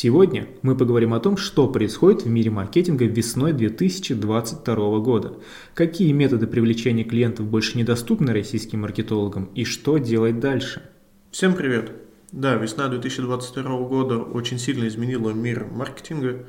Сегодня 0.00 0.46
мы 0.62 0.76
поговорим 0.76 1.12
о 1.12 1.18
том, 1.18 1.36
что 1.36 1.66
происходит 1.66 2.22
в 2.22 2.28
мире 2.28 2.52
маркетинга 2.52 3.04
весной 3.06 3.52
2022 3.52 4.98
года, 5.00 5.38
какие 5.74 6.12
методы 6.12 6.46
привлечения 6.46 7.02
клиентов 7.02 7.46
больше 7.46 7.76
недоступны 7.76 8.32
российским 8.32 8.82
маркетологам 8.82 9.46
и 9.56 9.64
что 9.64 9.98
делать 9.98 10.38
дальше. 10.38 10.88
Всем 11.32 11.52
привет! 11.52 11.90
Да, 12.30 12.54
весна 12.54 12.86
2022 12.86 13.88
года 13.88 14.18
очень 14.18 14.60
сильно 14.60 14.86
изменила 14.86 15.30
мир 15.30 15.66
маркетинга. 15.68 16.46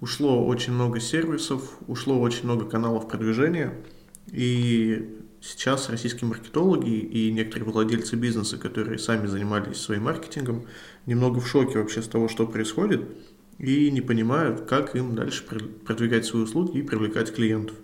Ушло 0.00 0.46
очень 0.46 0.72
много 0.72 1.00
сервисов, 1.00 1.78
ушло 1.88 2.20
очень 2.20 2.44
много 2.44 2.66
каналов 2.66 3.08
продвижения. 3.08 3.74
И 4.30 5.21
сейчас 5.42 5.90
российские 5.90 6.28
маркетологи 6.28 6.90
и 6.90 7.32
некоторые 7.32 7.70
владельцы 7.70 8.16
бизнеса, 8.16 8.56
которые 8.56 8.98
сами 8.98 9.26
занимались 9.26 9.78
своим 9.78 10.04
маркетингом, 10.04 10.66
немного 11.06 11.40
в 11.40 11.48
шоке 11.48 11.78
вообще 11.78 12.00
с 12.00 12.08
того, 12.08 12.28
что 12.28 12.46
происходит, 12.46 13.02
и 13.58 13.90
не 13.90 14.00
понимают, 14.00 14.62
как 14.62 14.96
им 14.96 15.14
дальше 15.14 15.44
продвигать 15.84 16.24
свои 16.24 16.42
услуги 16.42 16.78
и 16.78 16.82
привлекать 16.82 17.34
клиентов. 17.34 17.76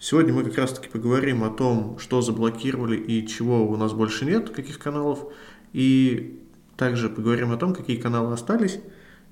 Сегодня 0.00 0.32
мы 0.32 0.44
как 0.44 0.58
раз-таки 0.58 0.88
поговорим 0.88 1.44
о 1.44 1.50
том, 1.50 1.98
что 1.98 2.20
заблокировали 2.20 2.96
и 2.96 3.26
чего 3.26 3.66
у 3.66 3.76
нас 3.76 3.92
больше 3.92 4.24
нет, 4.24 4.50
каких 4.50 4.78
каналов, 4.78 5.32
и 5.72 6.40
также 6.76 7.08
поговорим 7.08 7.52
о 7.52 7.56
том, 7.56 7.74
какие 7.74 7.96
каналы 7.96 8.32
остались 8.32 8.80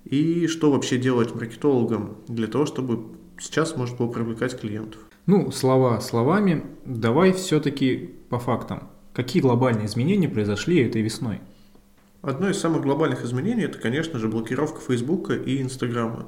и 0.04 0.46
что 0.46 0.70
вообще 0.70 0.98
делать 0.98 1.34
маркетологам 1.34 2.18
для 2.28 2.46
того, 2.46 2.66
чтобы 2.66 3.16
сейчас 3.38 3.76
можно 3.76 3.96
было 3.96 4.08
привлекать 4.08 4.58
клиентов. 4.58 5.00
Ну, 5.24 5.52
слова 5.52 6.00
словами, 6.00 6.64
давай 6.84 7.32
все-таки 7.32 8.10
по 8.28 8.40
фактам. 8.40 8.88
Какие 9.12 9.40
глобальные 9.40 9.86
изменения 9.86 10.28
произошли 10.28 10.80
этой 10.82 11.00
весной? 11.00 11.40
Одно 12.22 12.50
из 12.50 12.58
самых 12.58 12.82
глобальных 12.82 13.24
изменений– 13.24 13.62
это, 13.64 13.78
конечно 13.78 14.18
же, 14.18 14.26
блокировка 14.26 14.80
Фейсбука 14.80 15.34
и 15.34 15.62
Инстаграма. 15.62 16.26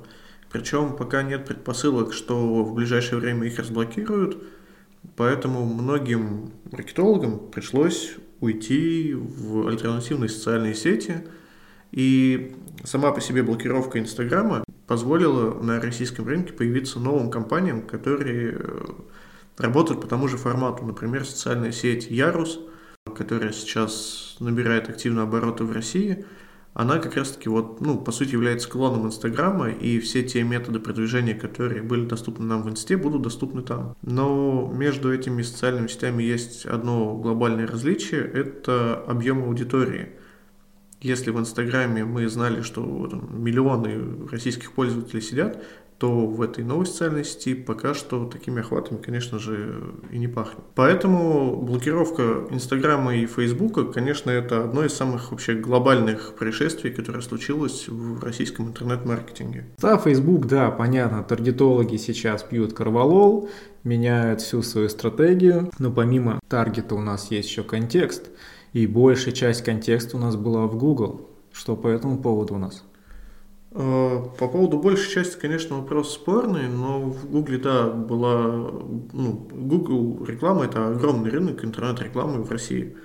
Причем 0.53 0.95
пока 0.97 1.25
нет 1.25 1.45
предпосылок, 1.45 2.13
что 2.13 2.63
в 2.63 2.73
ближайшее 2.75 3.19
время 3.19 3.49
их 3.49 3.59
разблокируют, 3.59 4.41
поэтому 5.17 5.65
многим 5.65 6.53
маркетологам 6.71 7.41
пришлось 7.51 8.15
уйти 8.39 9.13
в 9.13 9.67
альтернативные 9.67 10.29
социальные 10.29 10.75
сети. 10.75 11.25
И 11.95 12.57
сама 12.83 13.13
по 13.13 13.21
себе 13.21 13.45
блокировка 13.45 14.01
Инстаграма 14.01 14.65
позволила 14.89 15.55
на 15.63 15.81
российском 15.81 16.27
рынке 16.27 16.53
появиться 16.53 16.99
новым 16.99 17.31
компаниям, 17.31 17.83
которые 17.83 18.57
э, 18.59 18.85
работают 19.59 20.01
по 20.01 20.09
тому 20.09 20.27
же 20.27 20.37
формату. 20.37 20.85
Например, 20.85 21.25
социальная 21.25 21.71
сеть 21.71 22.11
Ярус, 22.11 22.59
которая 23.17 23.53
сейчас 23.53 24.37
набирает 24.41 24.89
активно 24.89 25.23
обороты 25.23 25.63
в 25.63 25.71
России, 25.71 26.27
она 26.73 26.99
как 26.99 27.15
раз-таки 27.15 27.49
вот, 27.49 27.81
ну, 27.81 27.97
по 27.97 28.11
сути 28.11 28.33
является 28.33 28.69
клоном 28.69 29.07
Инстаграма, 29.07 29.71
и 29.71 30.01
все 30.01 30.25
те 30.25 30.43
методы 30.43 30.81
продвижения, 30.81 31.35
которые 31.35 31.81
были 31.81 32.07
доступны 32.07 32.45
нам 32.45 32.65
в 32.65 32.69
Инсте, 32.69 32.97
будут 32.97 33.23
доступны 33.23 33.63
там. 33.63 33.97
Но 34.03 34.69
между 34.75 35.15
этими 35.15 35.43
социальными 35.43 35.87
сетями 35.87 36.25
есть 36.25 36.67
одно 36.67 37.15
глобальное 37.15 37.69
различие– 37.69 38.23
это 38.35 38.97
объем 39.07 39.45
аудитории. 39.45 40.09
Если 41.05 41.31
в 41.31 41.39
Инстаграме 41.39 42.03
мы 42.03 42.27
знали, 42.29 42.63
что 42.63 42.81
там, 43.09 43.29
миллионы 43.45 44.27
российских 44.33 44.73
пользователей 44.73 45.21
сидят, 45.21 45.63
то 45.99 46.27
в 46.27 46.41
этой 46.41 46.65
новой 46.65 46.87
социальной 46.87 47.27
сети 47.27 47.55
пока 47.55 47.93
что 47.93 48.25
такими 48.25 48.61
охватами, 48.61 48.97
конечно 49.03 49.39
же, 49.39 49.83
и 50.11 50.19
не 50.19 50.29
пахнет. 50.29 50.65
Поэтому 50.75 51.57
блокировка 51.61 52.47
Инстаграма 52.49 53.15
и 53.17 53.27
Фейсбука, 53.27 53.85
конечно, 53.85 54.31
это 54.31 54.65
одно 54.65 54.83
из 54.83 54.95
самых 54.95 55.31
вообще 55.31 55.53
глобальных 55.53 56.37
происшествий, 56.37 56.91
которое 56.91 57.21
случилось 57.21 57.87
в 57.87 58.25
российском 58.25 58.69
интернет-маркетинге. 58.69 59.67
Да, 59.83 59.99
Фейсбук, 59.99 60.47
да, 60.47 60.71
понятно, 60.71 61.23
таргетологи 61.23 61.99
сейчас 61.99 62.43
пьют 62.43 62.73
карвалол, 62.73 63.51
меняют 63.83 64.41
всю 64.41 64.63
свою 64.63 64.89
стратегию, 64.89 65.71
но 65.79 65.93
помимо 65.93 66.41
таргета 66.49 66.95
у 66.95 67.03
нас 67.03 67.31
есть 67.31 67.51
еще 67.51 67.63
контекст, 67.63 68.31
и 68.75 68.87
большая 68.89 69.33
часть 69.33 69.63
контекста 69.63 70.17
у 70.17 70.21
нас 70.21 70.37
была 70.37 70.67
в 70.67 70.77
Google. 70.77 71.31
Что 71.53 71.77
по 71.77 71.87
этому 71.87 72.21
поводу 72.21 72.57
у 72.57 72.59
нас? 72.59 72.85
Э, 73.71 74.25
по 74.37 74.49
поводу 74.49 74.81
большей 74.81 75.11
части, 75.11 75.39
конечно, 75.41 75.79
вопрос 75.79 76.13
спорный, 76.13 76.69
но 76.69 77.01
в 77.01 77.31
Гугле, 77.31 77.59
да, 77.59 77.89
была, 77.89 78.73
ну, 79.13 79.49
Google 79.53 80.25
реклама– 80.27 80.65
это 80.67 80.89
огромный 80.89 81.31
рынок 81.31 81.65
интернет-рекламы 81.65 82.43
в 82.43 82.51
России. 82.51 82.97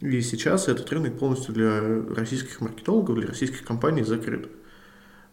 И 0.00 0.22
сейчас 0.22 0.68
этот 0.68 0.90
рынок 0.90 1.18
полностью 1.18 1.52
для 1.52 2.02
российских 2.14 2.62
маркетологов, 2.62 3.16
для 3.16 3.28
российских 3.28 3.64
компаний 3.64 4.04
закрыт. 4.04 4.48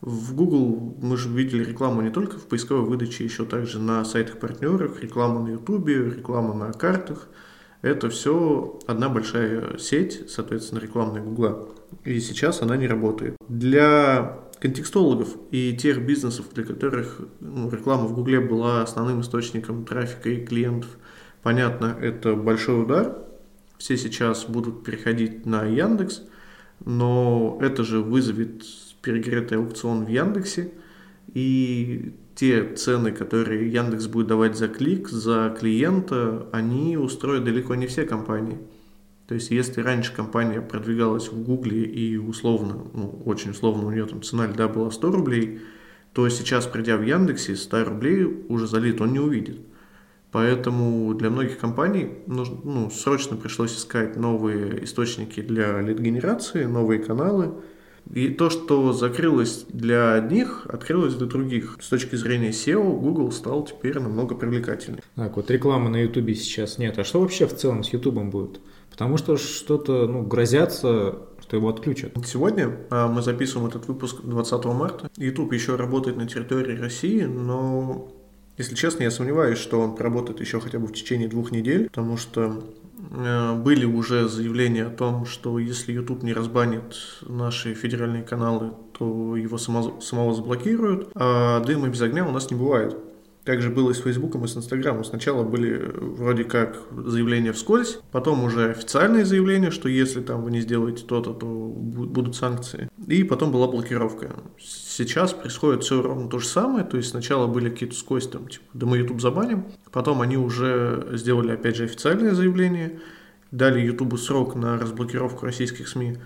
В 0.01 0.35
Google 0.35 0.97
мы 1.01 1.15
же 1.15 1.29
видели 1.29 1.63
рекламу 1.63 2.01
не 2.01 2.09
только 2.09 2.37
в 2.37 2.47
поисковой 2.47 2.83
выдаче, 2.83 3.23
еще 3.23 3.45
также 3.45 3.79
на 3.79 4.03
сайтах 4.03 4.39
партнерах, 4.39 5.01
рекламу 5.01 5.39
на 5.39 5.51
YouTube, 5.51 5.87
рекламу 5.87 6.53
на 6.53 6.73
картах. 6.73 7.29
Это 7.81 8.09
все 8.09 8.79
одна 8.87 9.09
большая 9.09 9.77
сеть, 9.77 10.29
соответственно, 10.29 10.79
рекламная 10.79 11.21
Гугла. 11.21 11.69
И 12.03 12.19
сейчас 12.19 12.61
она 12.61 12.75
не 12.75 12.87
работает. 12.87 13.35
Для 13.47 14.39
контекстологов 14.59 15.29
и 15.51 15.75
тех 15.75 16.05
бизнесов, 16.05 16.47
для 16.53 16.65
которых 16.65 17.21
ну, 17.39 17.69
реклама 17.69 18.05
в 18.05 18.13
Гугле 18.13 18.41
была 18.41 18.81
основным 18.81 19.21
источником 19.21 19.85
трафика 19.85 20.29
и 20.29 20.45
клиентов, 20.45 20.89
понятно, 21.41 21.97
это 22.01 22.35
большой 22.35 22.83
удар. 22.83 23.17
Все 23.77 23.95
сейчас 23.95 24.45
будут 24.45 24.83
переходить 24.83 25.45
на 25.45 25.63
Яндекс, 25.63 26.23
но 26.83 27.57
это 27.61 27.85
же 27.85 28.01
вызовет 28.01 28.63
перегретый 29.01 29.57
аукцион 29.57 30.03
в 30.03 30.09
Яндексе, 30.09 30.73
и 31.33 32.13
те 32.39 32.73
цены, 32.73 33.11
которые 33.11 33.69
Яндекс 33.69 34.07
будет 34.07 34.27
давать 34.27 34.55
за 34.57 34.69
клик, 34.69 35.09
за 35.09 35.53
клиента, 35.59 36.47
они 36.53 36.95
устроят 36.95 37.43
далеко 37.43 37.75
не 37.75 37.85
все 37.85 38.05
компании. 38.05 38.57
То 39.27 39.35
есть, 39.35 39.51
если 39.51 39.81
раньше 39.81 40.15
компания 40.15 40.61
продвигалась 40.61 41.27
в 41.27 41.43
Гугле 41.43 41.83
и 41.83 42.15
условно, 42.15 42.85
ну, 42.93 43.21
очень 43.25 43.51
условно 43.51 43.87
у 43.87 43.91
нее 43.91 44.05
там 44.05 44.21
цена 44.21 44.47
льда 44.47 44.69
была 44.69 44.89
100 44.89 45.11
рублей, 45.11 45.59
то 46.13 46.29
сейчас, 46.29 46.65
придя 46.65 46.95
в 46.95 47.03
Яндексе, 47.03 47.57
100 47.57 47.83
рублей 47.83 48.23
уже 48.47 48.67
залит 48.67 49.01
он 49.01 49.11
не 49.11 49.19
увидит. 49.19 49.59
Поэтому 50.31 51.13
для 51.15 51.29
многих 51.29 51.57
компаний 51.57 52.19
нужно, 52.25 52.57
ну, 52.63 52.89
срочно 52.89 53.35
пришлось 53.35 53.75
искать 53.75 54.15
новые 54.15 54.85
источники 54.85 55.41
для 55.41 55.81
лид-генерации, 55.81 56.63
новые 56.63 57.03
каналы. 57.03 57.55
И 58.13 58.29
то, 58.29 58.49
что 58.49 58.91
закрылось 58.93 59.65
для 59.69 60.13
одних, 60.13 60.65
открылось 60.67 61.15
для 61.15 61.27
других. 61.27 61.77
С 61.79 61.89
точки 61.89 62.15
зрения 62.15 62.49
SEO, 62.49 62.99
Google 62.99 63.31
стал 63.31 63.65
теперь 63.65 63.99
намного 63.99 64.35
привлекательнее. 64.35 65.03
Так, 65.15 65.35
вот 65.35 65.51
рекламы 65.51 65.89
на 65.89 66.01
YouTube 66.01 66.35
сейчас 66.35 66.77
нет. 66.77 66.97
А 66.97 67.03
что 67.03 67.21
вообще 67.21 67.45
в 67.47 67.55
целом 67.55 67.83
с 67.83 67.93
YouTube 67.93 68.23
будет? 68.23 68.59
Потому 68.89 69.17
что 69.17 69.37
что-то 69.37 70.07
ну, 70.07 70.23
грозятся, 70.23 71.19
что 71.41 71.55
его 71.55 71.69
отключат. 71.69 72.13
Сегодня 72.25 72.77
а, 72.89 73.07
мы 73.07 73.21
записываем 73.21 73.69
этот 73.69 73.87
выпуск 73.87 74.21
20 74.23 74.65
марта. 74.65 75.09
YouTube 75.15 75.53
еще 75.53 75.75
работает 75.75 76.17
на 76.17 76.27
территории 76.27 76.77
России, 76.77 77.21
но, 77.21 78.11
если 78.57 78.75
честно, 78.75 79.03
я 79.03 79.11
сомневаюсь, 79.11 79.57
что 79.57 79.79
он 79.79 79.95
проработает 79.95 80.41
еще 80.41 80.59
хотя 80.59 80.79
бы 80.79 80.87
в 80.87 80.93
течение 80.93 81.27
двух 81.27 81.51
недель, 81.51 81.85
потому 81.85 82.17
что 82.17 82.63
были 82.99 83.85
уже 83.85 84.27
заявления 84.27 84.85
о 84.85 84.89
том, 84.89 85.25
что 85.25 85.57
если 85.57 85.93
YouTube 85.93 86.23
не 86.23 86.33
разбанит 86.33 86.97
наши 87.21 87.73
федеральные 87.73 88.23
каналы, 88.23 88.73
то 88.97 89.35
его 89.35 89.57
само, 89.57 90.01
самого 90.01 90.33
заблокируют, 90.33 91.09
а 91.15 91.61
дыма 91.61 91.87
без 91.87 92.01
огня 92.01 92.25
у 92.25 92.31
нас 92.31 92.51
не 92.51 92.57
бывает. 92.57 92.97
Также 93.49 93.71
было 93.71 93.89
и 93.89 93.95
с 93.95 94.01
Фейсбуком, 94.01 94.45
и 94.45 94.47
с 94.47 94.55
Инстаграмом. 94.55 95.03
Сначала 95.03 95.41
были 95.41 95.71
э, 95.71 95.91
вроде 95.99 96.43
как 96.43 96.83
заявления 96.91 97.51
вскользь, 97.51 97.97
потом 98.11 98.43
уже 98.43 98.69
официальные 98.69 99.25
заявления, 99.25 99.71
что 99.71 99.89
если 99.89 100.21
там 100.21 100.43
вы 100.43 100.51
не 100.51 100.61
сделаете 100.61 101.03
то-то, 101.03 101.33
то 101.33 101.47
будут 101.47 102.35
санкции. 102.35 102.87
И 103.07 103.23
потом 103.23 103.51
была 103.51 103.67
блокировка. 103.67 104.35
Сейчас 104.59 105.33
происходит 105.33 105.81
все 105.81 105.99
ровно 105.99 106.29
то 106.29 106.37
же 106.37 106.45
самое, 106.45 106.85
то 106.85 106.97
есть 106.97 107.09
сначала 107.09 107.47
были 107.47 107.71
какие-то 107.71 107.95
скользь, 107.95 108.27
там, 108.27 108.47
типа, 108.47 108.65
да 108.75 108.85
мы 108.85 108.99
YouTube 108.99 109.19
забаним, 109.19 109.65
потом 109.91 110.21
они 110.21 110.37
уже 110.37 111.09
сделали, 111.13 111.53
опять 111.53 111.75
же, 111.75 111.85
официальное 111.85 112.35
заявление, 112.35 112.99
дали 113.49 113.81
YouTube 113.81 114.19
срок 114.19 114.53
на 114.53 114.77
разблокировку 114.77 115.43
российских 115.47 115.87
СМИ, 115.87 116.17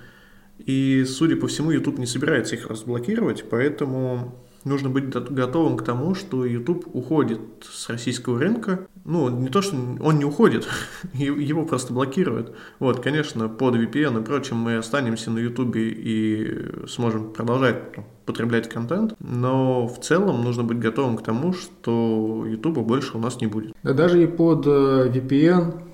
и, 0.60 1.06
судя 1.08 1.38
по 1.38 1.48
всему, 1.48 1.72
YouTube 1.72 2.00
не 2.00 2.06
собирается 2.06 2.56
их 2.56 2.68
разблокировать, 2.68 3.46
поэтому 3.50 4.44
нужно 4.64 4.90
быть 4.90 5.10
готовым 5.10 5.78
к 5.78 5.84
тому, 5.84 6.16
что 6.16 6.46
YouTube 6.46 6.88
уходит 6.94 7.40
с 7.62 7.90
российского 7.90 8.40
рынка. 8.40 8.88
Ну, 9.06 9.30
не 9.30 9.50
то, 9.50 9.62
что 9.62 9.76
он 9.76 10.18
не 10.18 10.26
уходит, 10.26 10.68
его 11.14 11.66
просто 11.66 11.94
блокируют. 11.94 12.56
Вот, 12.80 13.02
конечно, 13.02 13.50
под 13.50 13.76
VPN 13.76 14.22
и 14.22 14.24
прочим 14.24 14.58
мы 14.58 14.78
останемся 14.78 15.32
на 15.32 15.40
YouTube 15.40 15.76
и 15.76 16.72
сможем 16.88 17.34
продолжать 17.34 17.84
потреблять 18.26 18.70
контент, 18.70 19.16
но 19.20 19.88
в 19.88 20.00
целом 20.00 20.44
нужно 20.44 20.64
быть 20.64 20.80
готовым 20.80 21.18
к 21.18 21.24
тому, 21.24 21.54
что 21.54 22.46
YouTube 22.48 22.80
больше 22.80 23.18
у 23.18 23.20
нас 23.20 23.42
не 23.42 23.48
будет. 23.48 23.74
Да 23.84 23.94
даже 23.94 24.24
и 24.24 24.28
под 24.28 24.66
э, 24.66 25.10
VPN 25.14 25.93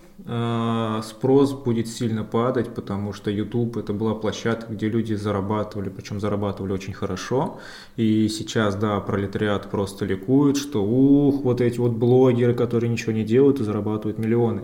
спрос 1.04 1.54
будет 1.54 1.88
сильно 1.88 2.24
падать, 2.24 2.76
потому 2.76 3.14
что 3.14 3.32
YouTube 3.32 3.78
это 3.78 3.94
была 3.94 4.14
площадка, 4.14 4.74
где 4.74 4.88
люди 4.88 5.16
зарабатывали, 5.16 5.90
причем 5.90 6.20
зарабатывали 6.20 6.72
очень 6.72 6.94
хорошо. 6.94 7.60
И 7.96 8.28
сейчас, 8.28 8.76
да, 8.76 9.00
пролетариат 9.00 9.72
просто 9.72 10.06
ликует, 10.06 10.58
что 10.58 10.84
ух, 10.84 11.42
вот 11.44 11.62
эти 11.62 11.80
вот 11.80 11.94
блогеры, 11.94 12.54
которые 12.54 12.92
ничего 12.92 13.12
не 13.12 13.24
делают 13.24 13.60
и 13.60 13.64
зарабатывают 13.64 14.20
миллионы, 14.20 14.64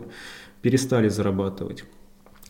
перестали 0.62 1.08
зарабатывать. 1.08 1.84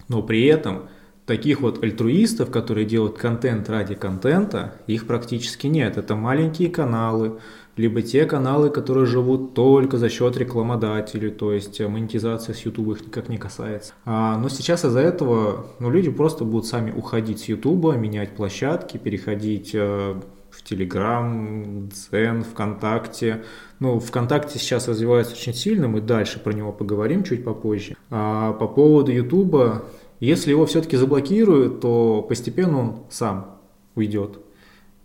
Но 0.09 0.23
при 0.23 0.45
этом 0.45 0.89
таких 1.25 1.61
вот 1.61 1.83
альтруистов, 1.83 2.51
которые 2.51 2.87
делают 2.87 3.17
контент 3.17 3.69
ради 3.71 3.95
контента, 3.95 4.77
их 4.87 5.07
практически 5.07 5.67
нет. 5.67 5.97
Это 5.97 6.17
маленькие 6.17 6.69
каналы, 6.69 7.41
либо 7.77 8.01
те 8.03 8.25
каналы, 8.25 8.71
которые 8.71 9.07
живут 9.07 9.55
только 9.55 9.99
за 9.99 10.09
счет 10.09 10.37
рекламодателей, 10.37 11.31
то 11.31 11.53
есть 11.53 11.81
э, 11.81 11.89
монетизация 11.89 12.55
с 12.55 12.61
YouTube 12.61 12.97
их 12.97 13.07
никак 13.07 13.29
не 13.29 13.37
касается. 13.37 13.93
А, 14.05 14.39
но 14.39 14.49
сейчас 14.49 14.85
из-за 14.85 15.01
этого 15.01 15.67
ну, 15.79 15.91
люди 15.91 16.11
просто 16.11 16.45
будут 16.45 16.67
сами 16.67 16.91
уходить 16.91 17.41
с 17.41 17.45
YouTube, 17.45 17.95
менять 17.97 18.35
площадки, 18.35 18.97
переходить 18.97 19.73
э, 19.75 20.15
в 20.51 20.73
Telegram, 20.73 21.91
Zen, 21.91 22.45
ВКонтакте. 22.45 23.45
Ну, 23.79 24.01
ВКонтакте 24.01 24.59
сейчас 24.59 24.89
развивается 24.89 25.35
очень 25.35 25.55
сильно, 25.55 25.87
мы 25.87 26.01
дальше 26.01 26.41
про 26.41 26.55
него 26.55 26.73
поговорим 26.73 27.25
чуть 27.25 27.45
попозже. 27.45 27.95
А 28.11 28.55
по 28.55 28.69
поводу 28.69 29.13
YouTube, 29.13 29.85
если 30.19 30.51
его 30.51 30.65
все-таки 30.65 30.97
заблокируют, 30.97 31.81
то 31.83 32.25
постепенно 32.27 32.81
он 32.81 32.97
сам 33.11 33.59
уйдет. 33.95 34.39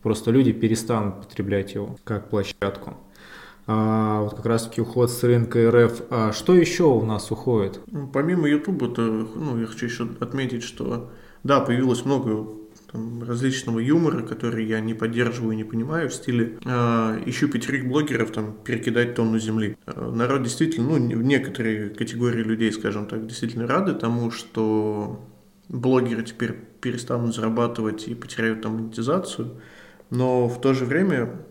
Просто 0.03 0.31
люди 0.31 0.51
перестанут 0.51 1.21
потреблять 1.27 1.73
его 1.73 1.97
как 2.03 2.29
площадку. 2.29 2.97
А, 3.67 4.21
вот 4.21 4.35
как 4.35 4.45
раз 4.45 4.63
таки 4.63 4.81
уход 4.81 5.11
с 5.11 5.23
рынка 5.23 5.71
РФ. 5.71 6.01
А 6.09 6.31
что 6.33 6.55
еще 6.55 6.85
у 6.85 7.05
нас 7.05 7.31
уходит? 7.31 7.79
Ну, 7.87 8.07
помимо 8.07 8.49
YouTube, 8.49 8.93
то, 8.95 9.01
ну, 9.01 9.59
я 9.59 9.67
хочу 9.67 9.85
еще 9.85 10.07
отметить, 10.19 10.63
что 10.63 11.11
да, 11.43 11.59
появилось 11.59 12.03
много 12.03 12.47
там, 12.91 13.23
различного 13.23 13.79
юмора, 13.79 14.23
который 14.23 14.65
я 14.65 14.79
не 14.79 14.93
поддерживаю 14.93 15.53
и 15.53 15.55
не 15.55 15.63
понимаю, 15.63 16.09
в 16.09 16.13
стиле 16.13 16.57
э, 16.65 17.23
ищу 17.25 17.47
пятерых 17.47 17.87
блогеров, 17.87 18.31
там, 18.31 18.57
перекидать 18.63 19.15
тонну 19.15 19.39
земли. 19.39 19.77
Народ 19.85 20.43
действительно, 20.43 20.97
ну, 20.97 20.97
некоторые 20.97 21.89
категории 21.89 22.43
людей, 22.43 22.71
скажем 22.71 23.05
так, 23.05 23.27
действительно 23.27 23.67
рады 23.67 23.93
тому, 23.93 24.31
что 24.31 25.23
блогеры 25.69 26.23
теперь 26.23 26.53
перестанут 26.81 27.35
зарабатывать 27.35 28.07
и 28.07 28.15
потеряют 28.15 28.61
там 28.61 28.73
монетизацию 28.73 29.61
но 30.11 30.47
в 30.47 30.61
то 30.61 30.73
же 30.73 30.85
время 30.85 31.43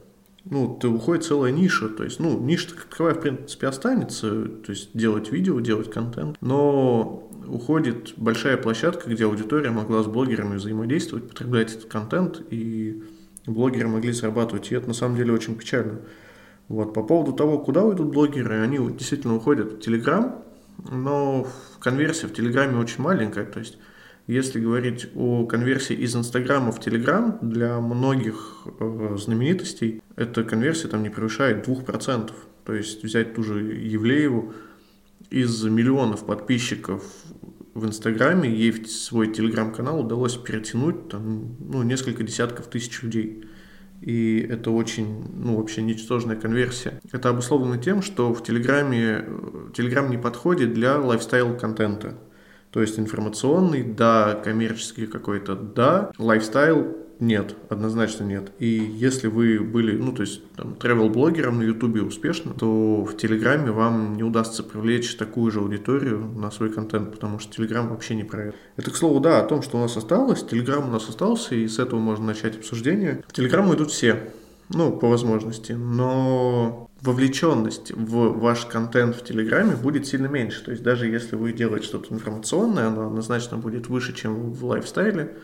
ну, 0.44 0.78
ты 0.80 0.88
уходит 0.88 1.24
целая 1.24 1.52
ниша, 1.52 1.88
то 1.88 2.04
есть, 2.04 2.18
ну, 2.18 2.38
ниша 2.40 2.68
таковая, 2.74 3.14
в 3.14 3.20
принципе, 3.20 3.66
останется, 3.66 4.44
то 4.44 4.70
есть, 4.70 4.90
делать 4.94 5.30
видео, 5.30 5.60
делать 5.60 5.90
контент, 5.90 6.36
но 6.40 7.28
уходит 7.46 8.14
большая 8.16 8.56
площадка, 8.56 9.10
где 9.10 9.26
аудитория 9.26 9.70
могла 9.70 10.02
с 10.02 10.06
блогерами 10.06 10.56
взаимодействовать, 10.56 11.28
потреблять 11.28 11.74
этот 11.74 11.90
контент, 11.90 12.42
и 12.50 13.02
блогеры 13.46 13.88
могли 13.88 14.12
зарабатывать, 14.12 14.70
и 14.70 14.74
это 14.74 14.88
на 14.88 14.94
самом 14.94 15.16
деле 15.16 15.32
очень 15.32 15.56
печально. 15.56 16.00
Вот, 16.68 16.94
по 16.94 17.02
поводу 17.02 17.32
того, 17.32 17.58
куда 17.58 17.84
уйдут 17.84 18.12
блогеры, 18.12 18.60
они 18.60 18.78
действительно 18.92 19.36
уходят 19.36 19.72
в 19.72 19.80
Телеграм, 19.80 20.42
но 20.90 21.46
конверсия 21.80 22.28
в 22.28 22.32
Телеграме 22.32 22.78
очень 22.78 23.02
маленькая, 23.02 23.44
то 23.44 23.58
есть 23.58 23.76
если 24.30 24.60
говорить 24.60 25.08
о 25.14 25.44
конверсии 25.46 25.96
из 25.96 26.14
Инстаграма 26.14 26.70
в 26.72 26.80
Телеграм, 26.80 27.38
для 27.42 27.80
многих 27.80 28.66
э, 28.78 29.16
знаменитостей 29.18 30.00
эта 30.16 30.44
конверсия 30.44 30.88
там 30.88 31.02
не 31.02 31.10
превышает 31.10 31.66
2%. 31.66 32.30
То 32.64 32.74
есть 32.74 33.02
взять 33.02 33.34
ту 33.34 33.42
же 33.42 33.60
Евлееву, 33.60 34.52
из 35.30 35.62
миллионов 35.64 36.26
подписчиков 36.26 37.02
в 37.74 37.86
Инстаграме, 37.86 38.50
ей 38.50 38.70
в 38.70 38.88
свой 38.88 39.32
Телеграм-канал 39.32 40.00
удалось 40.00 40.36
перетянуть 40.36 41.08
там, 41.08 41.56
ну, 41.58 41.82
несколько 41.82 42.22
десятков 42.22 42.66
тысяч 42.66 43.02
людей. 43.02 43.44
И 44.00 44.46
это 44.48 44.70
очень, 44.70 45.24
ну, 45.34 45.56
вообще 45.56 45.82
ничтожная 45.82 46.36
конверсия. 46.36 47.00
Это 47.12 47.28
обусловлено 47.28 47.76
тем, 47.76 48.02
что 48.02 48.32
в 48.32 48.42
Телеграме, 48.42 49.24
Телеграм 49.74 50.10
не 50.10 50.18
подходит 50.18 50.72
для 50.72 50.98
lifestyle-контента. 50.98 52.18
То 52.72 52.80
есть 52.80 52.98
информационный, 52.98 53.82
да, 53.82 54.40
коммерческий 54.44 55.06
какой-то, 55.06 55.56
да, 55.56 56.12
lifestyle 56.18 56.96
нет, 57.20 57.54
однозначно 57.68 58.24
нет. 58.24 58.50
И 58.58 58.66
если 58.66 59.28
вы 59.28 59.60
были, 59.60 59.94
ну, 59.96 60.12
то 60.12 60.22
есть, 60.22 60.42
там, 60.52 60.74
travel-блогером 60.80 61.58
на 61.58 61.62
Ютубе 61.64 62.00
успешно, 62.00 62.54
то 62.54 63.04
в 63.04 63.14
Телеграме 63.18 63.70
вам 63.70 64.16
не 64.16 64.22
удастся 64.22 64.62
привлечь 64.62 65.14
такую 65.16 65.52
же 65.52 65.60
аудиторию 65.60 66.18
на 66.18 66.50
свой 66.50 66.72
контент, 66.72 67.12
потому 67.12 67.38
что 67.38 67.54
Телеграм 67.54 67.88
вообще 67.88 68.14
не 68.14 68.24
про 68.24 68.44
это. 68.44 68.56
Это, 68.78 68.90
к 68.90 68.96
слову, 68.96 69.20
да, 69.20 69.40
о 69.40 69.46
том, 69.46 69.60
что 69.60 69.76
у 69.76 69.80
нас 69.80 69.96
осталось. 69.98 70.42
Телеграм 70.42 70.88
у 70.88 70.92
нас 70.92 71.10
остался, 71.10 71.54
и 71.54 71.68
с 71.68 71.78
этого 71.78 72.00
можно 72.00 72.24
начать 72.24 72.56
обсуждение. 72.56 73.22
В 73.28 73.34
Телеграм 73.34 73.72
идут 73.74 73.90
все, 73.90 74.30
ну, 74.72 74.92
по 74.92 75.08
возможности, 75.08 75.72
но 75.72 76.88
вовлеченность 77.02 77.92
в 77.92 78.38
ваш 78.38 78.66
контент 78.66 79.16
в 79.16 79.24
Телеграме 79.24 79.74
будет 79.74 80.06
сильно 80.06 80.26
меньше. 80.26 80.64
То 80.64 80.70
есть 80.70 80.82
даже 80.82 81.06
если 81.06 81.36
вы 81.36 81.52
делаете 81.52 81.86
что-то 81.86 82.14
информационное, 82.14 82.86
оно 82.86 83.06
однозначно 83.08 83.56
будет 83.56 83.88
выше, 83.88 84.14
чем 84.14 84.52
в 84.52 84.64
lifestyle 84.64 85.23
е, 85.23 85.36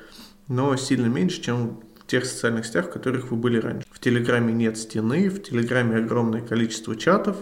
но 0.48 0.76
сильно 0.76 1.06
меньше, 1.06 1.42
чем 1.42 1.80
в 2.00 2.06
тех 2.06 2.24
социальных 2.24 2.66
сетях, 2.66 2.86
в 2.86 2.92
которых 2.92 3.30
вы 3.30 3.36
были 3.36 3.58
раньше. 3.58 3.86
В 3.90 3.98
Телеграме 3.98 4.52
нет 4.52 4.78
стены, 4.78 5.28
в 5.28 5.42
Телеграме 5.42 5.96
огромное 5.96 6.40
количество 6.40 6.94
чатов 6.94 7.36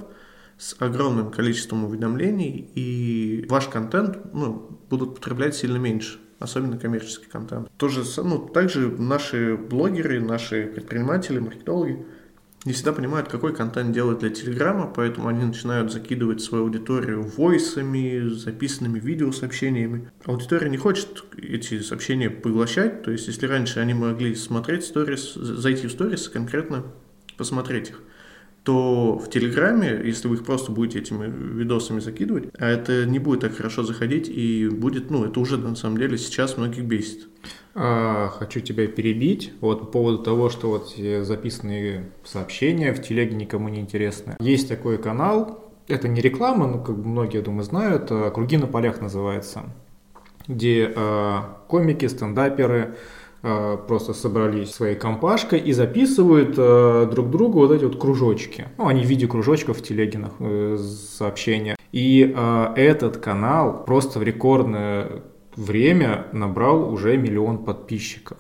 с 0.57 0.75
огромным 0.79 1.31
количеством 1.31 1.85
уведомлений, 1.85 2.71
и 2.75 3.45
ваш 3.51 3.69
контент 3.69 4.33
ну, 4.33 4.81
будут 4.89 5.17
потреблять 5.17 5.55
сильно 5.55 5.77
меньше 5.77 6.19
особенно 6.39 6.79
коммерческий 6.79 7.27
контент. 7.27 7.69
Тоже, 7.77 8.03
ну, 8.19 8.39
также 8.39 8.89
наши 8.91 9.57
блогеры, 9.57 10.21
наши 10.21 10.67
предприниматели, 10.67 11.39
маркетологи 11.39 12.05
не 12.65 12.73
всегда 12.73 12.93
понимают, 12.93 13.29
какой 13.29 13.55
контент 13.55 13.93
делать 13.93 14.21
для 14.21 14.31
Телеграма, 14.31 14.87
поэтому 14.87 15.29
они 15.29 15.45
начинают 15.45 15.93
закидывать 15.93 16.41
свою 16.41 16.65
аудиторию 16.65 17.23
войсами, 17.23 18.29
записанными 18.31 18.99
видеосообщениями. 18.99 20.11
Аудитория 20.25 20.71
не 20.71 20.79
хочет 20.79 21.25
эти 21.37 21.81
сообщения 21.81 22.31
поглощать, 22.31 23.03
то 23.03 23.11
есть 23.11 23.27
если 23.27 23.47
раньше 23.47 23.81
они 23.81 23.93
могли 23.93 24.35
смотреть 24.35 24.85
сторис, 24.85 25.35
зайти 25.35 25.87
в 25.89 25.93
сторис 25.93 26.29
конкретно 26.29 26.85
посмотреть 27.37 27.91
их, 27.91 28.01
то 28.65 29.19
в 29.19 29.29
Телеграме, 29.29 30.01
если 30.03 30.27
вы 30.27 30.37
их 30.37 30.45
просто 30.45 30.73
будете 30.73 30.99
этими 30.99 31.27
видосами 31.27 32.01
закидывать, 32.01 32.49
а 32.59 32.67
это 32.67 33.05
не 33.05 33.19
будет 33.19 33.41
так 33.41 33.55
хорошо 33.55 33.83
заходить 33.83 34.29
и 34.29 34.69
будет, 34.69 35.11
ну, 35.11 35.25
это 35.25 35.39
уже 35.39 35.59
на 35.59 35.77
самом 35.77 35.99
деле 35.99 36.17
сейчас 36.17 36.57
многих 36.57 36.85
бесит. 36.85 37.29
А, 37.75 38.29
хочу 38.29 38.61
тебя 38.61 38.87
перебить. 38.87 39.53
Вот 39.61 39.81
по 39.81 39.87
поводу 39.87 40.19
того, 40.19 40.49
что 40.49 40.71
вот 40.71 40.95
записанные 41.27 42.11
сообщения 42.25 42.95
в 42.95 43.03
телеге 43.03 43.37
никому 43.37 43.69
не 43.69 43.81
интересны. 43.81 44.35
Есть 44.41 44.69
такой 44.69 44.97
канал, 44.97 45.71
это 45.87 46.09
не 46.09 46.23
реклама, 46.23 46.67
но 46.67 46.79
как 46.79 46.97
многие, 46.97 47.39
я 47.39 47.43
думаю, 47.43 47.65
знают, 47.65 48.07
а 48.11 48.31
«Круги 48.31 48.57
на 48.57 48.67
полях» 48.67 49.03
называется, 49.03 49.65
где 50.49 50.91
э, 50.95 51.39
комики, 51.69 52.07
стендаперы, 52.07 52.97
просто 53.87 54.15
собрались 54.15 54.73
своей 54.73 54.97
компашкой 54.97 55.59
и 55.59 55.73
записывают 55.73 56.55
э, 56.57 57.09
друг 57.11 57.31
другу 57.31 57.59
вот 57.59 57.73
эти 57.73 57.85
вот 57.85 57.99
кружочки. 57.99 58.67
Ну, 58.79 58.89
они 58.89 59.03
в 59.03 59.07
виде 59.07 59.27
кружочков 59.27 59.79
в 59.79 59.83
телегинах 59.83 60.33
э, 60.39 60.79
сообщения. 60.79 61.77
И 61.93 62.33
э, 62.35 62.73
этот 62.77 63.19
канал 63.19 63.85
просто 63.85 64.19
в 64.19 64.23
рекордное 64.23 65.23
время 65.57 66.27
набрал 66.33 66.93
уже 66.93 67.17
миллион 67.17 67.65
подписчиков. 67.65 68.39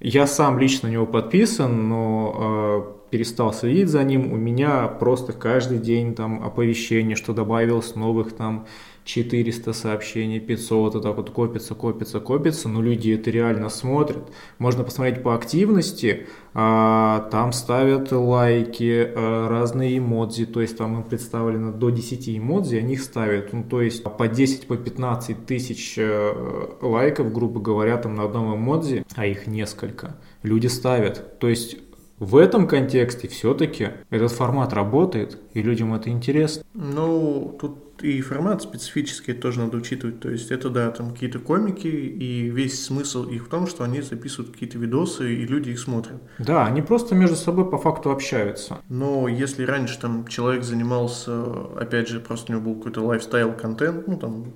Я 0.00 0.26
сам 0.26 0.58
лично 0.58 0.88
на 0.88 0.92
него 0.92 1.06
подписан, 1.06 1.88
но 1.88 2.94
э, 3.08 3.10
перестал 3.10 3.52
следить 3.52 3.88
за 3.88 4.02
ним. 4.04 4.32
У 4.32 4.36
меня 4.36 4.88
просто 4.88 5.32
каждый 5.32 5.78
день 5.78 6.14
там 6.14 6.42
оповещение, 6.44 7.16
что 7.16 7.32
добавилось 7.32 7.94
новых 7.94 8.32
там 8.32 8.66
400 9.04 9.72
сообщений, 9.72 10.40
500, 10.40 10.94
вот 10.94 11.02
так 11.02 11.16
вот 11.16 11.30
копится, 11.30 11.74
копится, 11.74 12.20
копится, 12.20 12.68
но 12.68 12.80
люди 12.80 13.10
это 13.10 13.30
реально 13.30 13.68
смотрят. 13.68 14.32
Можно 14.58 14.82
посмотреть 14.82 15.22
по 15.22 15.34
активности, 15.34 16.26
а, 16.54 17.28
там 17.30 17.52
ставят 17.52 18.12
лайки, 18.12 19.12
а, 19.14 19.48
разные 19.48 19.98
эмодзи, 19.98 20.46
то 20.46 20.60
есть 20.60 20.78
там 20.78 20.96
им 20.96 21.02
представлено 21.02 21.70
до 21.70 21.90
10 21.90 22.38
эмодзи, 22.38 22.76
они 22.76 22.94
их 22.94 23.02
ставят, 23.02 23.52
ну 23.52 23.62
то 23.62 23.82
есть 23.82 24.02
по 24.02 24.26
10, 24.26 24.66
по 24.66 24.76
15 24.76 25.46
тысяч 25.46 25.94
э, 25.98 26.32
лайков, 26.80 27.32
грубо 27.32 27.60
говоря, 27.60 27.96
там 27.98 28.14
на 28.14 28.24
одном 28.24 28.54
эмодзи, 28.56 29.04
а 29.14 29.26
их 29.26 29.46
несколько, 29.46 30.16
люди 30.42 30.68
ставят. 30.68 31.38
То 31.38 31.48
есть 31.48 31.76
в 32.18 32.36
этом 32.36 32.68
контексте 32.68 33.28
все-таки 33.28 33.88
этот 34.08 34.32
формат 34.32 34.72
работает, 34.72 35.38
и 35.52 35.62
людям 35.62 35.92
это 35.94 36.10
интересно. 36.10 36.62
Ну, 36.72 37.56
тут 37.60 37.83
и 38.02 38.20
формат 38.20 38.62
специфический 38.62 39.32
тоже 39.32 39.60
надо 39.60 39.76
учитывать. 39.76 40.20
То 40.20 40.30
есть 40.30 40.50
это, 40.50 40.70
да, 40.70 40.90
там 40.90 41.12
какие-то 41.12 41.38
комики, 41.38 41.86
и 41.86 42.50
весь 42.50 42.84
смысл 42.84 43.28
их 43.28 43.46
в 43.46 43.48
том, 43.48 43.66
что 43.66 43.84
они 43.84 44.00
записывают 44.00 44.52
какие-то 44.52 44.78
видосы, 44.78 45.34
и 45.34 45.46
люди 45.46 45.70
их 45.70 45.78
смотрят. 45.78 46.20
Да, 46.38 46.66
они 46.66 46.82
просто 46.82 47.14
между 47.14 47.36
собой 47.36 47.70
по 47.70 47.78
факту 47.78 48.10
общаются. 48.10 48.78
Но 48.88 49.28
если 49.28 49.64
раньше 49.64 50.00
там 50.00 50.26
человек 50.26 50.64
занимался, 50.64 51.44
опять 51.76 52.08
же, 52.08 52.20
просто 52.20 52.52
у 52.52 52.56
него 52.56 52.70
был 52.70 52.76
какой-то 52.76 53.02
лайфстайл-контент, 53.02 54.06
ну 54.06 54.16
там 54.16 54.52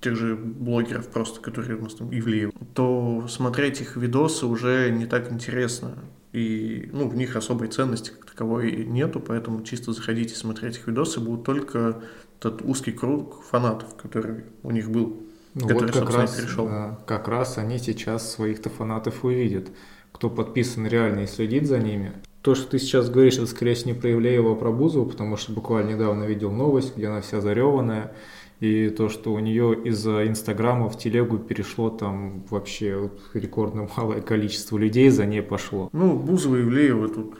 тех 0.00 0.16
же 0.16 0.34
блогеров 0.34 1.08
просто, 1.08 1.40
которые 1.40 1.76
у 1.76 1.82
нас 1.82 1.94
там 1.94 2.08
Ивлеев, 2.10 2.52
то 2.74 3.26
смотреть 3.28 3.80
их 3.80 3.96
видосы 3.96 4.46
уже 4.46 4.90
не 4.90 5.06
так 5.06 5.30
интересно. 5.30 5.98
И 6.32 6.88
ну, 6.92 7.08
в 7.08 7.16
них 7.16 7.34
особой 7.36 7.68
ценности 7.68 8.10
как 8.10 8.24
таковой 8.24 8.84
нету, 8.86 9.20
поэтому 9.20 9.62
чисто 9.62 9.92
заходите 9.92 10.34
смотреть 10.36 10.76
их 10.76 10.86
видосы, 10.86 11.20
будут 11.20 11.44
только 11.44 12.02
тот 12.40 12.62
узкий 12.62 12.92
круг 12.92 13.42
фанатов, 13.44 13.94
который 13.96 14.44
у 14.62 14.70
них 14.70 14.90
был, 14.90 15.22
ну, 15.54 15.68
который, 15.68 15.92
вот 15.92 16.00
как 16.00 16.10
раз, 16.10 16.34
пришел. 16.34 16.66
Да, 16.66 16.98
как 17.06 17.28
раз 17.28 17.58
они 17.58 17.78
сейчас 17.78 18.32
своих-то 18.32 18.70
фанатов 18.70 19.24
увидят. 19.24 19.68
Кто 20.12 20.28
подписан 20.28 20.86
реально 20.86 21.20
и 21.20 21.26
следит 21.26 21.66
за 21.66 21.78
ними. 21.78 22.12
То, 22.42 22.54
что 22.54 22.70
ты 22.70 22.78
сейчас 22.78 23.10
говоришь, 23.10 23.34
это 23.36 23.46
скорее 23.46 23.74
всего 23.74 23.92
не 23.92 24.00
про 24.00 24.10
Ивлеева, 24.12 24.52
а 24.52 24.54
про 24.56 24.72
Бузову, 24.72 25.08
потому 25.08 25.36
что 25.36 25.52
буквально 25.52 25.90
недавно 25.90 26.24
видел 26.24 26.50
новость, 26.50 26.96
где 26.96 27.06
она 27.06 27.20
вся 27.20 27.40
зареванная 27.40 28.12
и 28.60 28.90
то, 28.90 29.08
что 29.08 29.32
у 29.32 29.38
нее 29.38 29.74
из-за 29.84 30.26
Инстаграма 30.26 30.88
в 30.90 30.98
телегу 30.98 31.38
перешло 31.38 31.90
там 31.90 32.44
вообще 32.50 33.10
рекордно 33.32 33.88
малое 33.96 34.20
количество 34.20 34.76
людей 34.76 35.08
за 35.08 35.26
ней 35.26 35.42
пошло. 35.42 35.88
Ну, 35.92 36.14
Бузова 36.18 36.56
и 36.56 36.62
Ивлеева 36.62 37.08
тут 37.08 37.38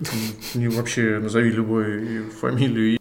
не 0.54 0.68
вообще 0.68 1.18
назови 1.18 1.50
любую 1.50 2.30
фамилию. 2.30 2.99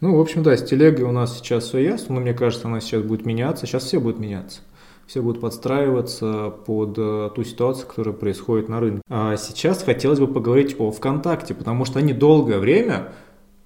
Ну, 0.00 0.16
в 0.16 0.20
общем, 0.20 0.44
да, 0.44 0.56
с 0.56 0.62
телегой 0.62 1.04
у 1.04 1.12
нас 1.12 1.38
сейчас 1.38 1.64
все 1.64 1.78
ясно, 1.78 2.14
но 2.14 2.20
мне 2.20 2.32
кажется, 2.32 2.68
она 2.68 2.80
сейчас 2.80 3.02
будет 3.02 3.26
меняться, 3.26 3.66
сейчас 3.66 3.84
все 3.84 3.98
будет 3.98 4.18
меняться. 4.18 4.60
Все 5.08 5.22
будут 5.22 5.40
подстраиваться 5.40 6.50
под 6.50 6.94
э, 6.98 7.30
ту 7.34 7.42
ситуацию, 7.42 7.88
которая 7.88 8.14
происходит 8.14 8.68
на 8.68 8.78
рынке. 8.78 9.02
А 9.08 9.36
сейчас 9.36 9.82
хотелось 9.82 10.20
бы 10.20 10.28
поговорить 10.28 10.76
о 10.78 10.92
ВКонтакте, 10.92 11.54
потому 11.54 11.84
что 11.84 11.98
они 11.98 12.12
долгое 12.12 12.58
время 12.58 13.12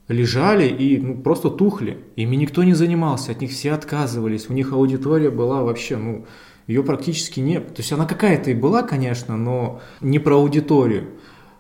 лежали 0.09 0.69
и 0.69 0.99
ну, 0.99 1.17
просто 1.21 1.51
тухли. 1.51 1.99
Ими 2.17 2.37
никто 2.37 2.63
не 2.63 2.75
занимался, 2.75 3.33
от 3.33 3.41
них 3.41 3.51
все 3.51 3.73
отказывались. 3.73 4.49
У 4.49 4.53
них 4.53 4.73
аудитория 4.73 5.31
была 5.31 5.63
вообще, 5.63 5.97
ну, 5.97 6.27
ее 6.67 6.83
практически 6.83 7.41
нет. 7.41 7.75
То 7.75 7.83
есть 7.83 7.93
она 7.93 8.07
какая-то 8.07 8.51
и 8.51 8.55
была, 8.55 8.83
конечно, 8.83 9.37
но 9.37 9.81
не 10.01 10.19
про 10.19 10.37
аудиторию. 10.37 11.09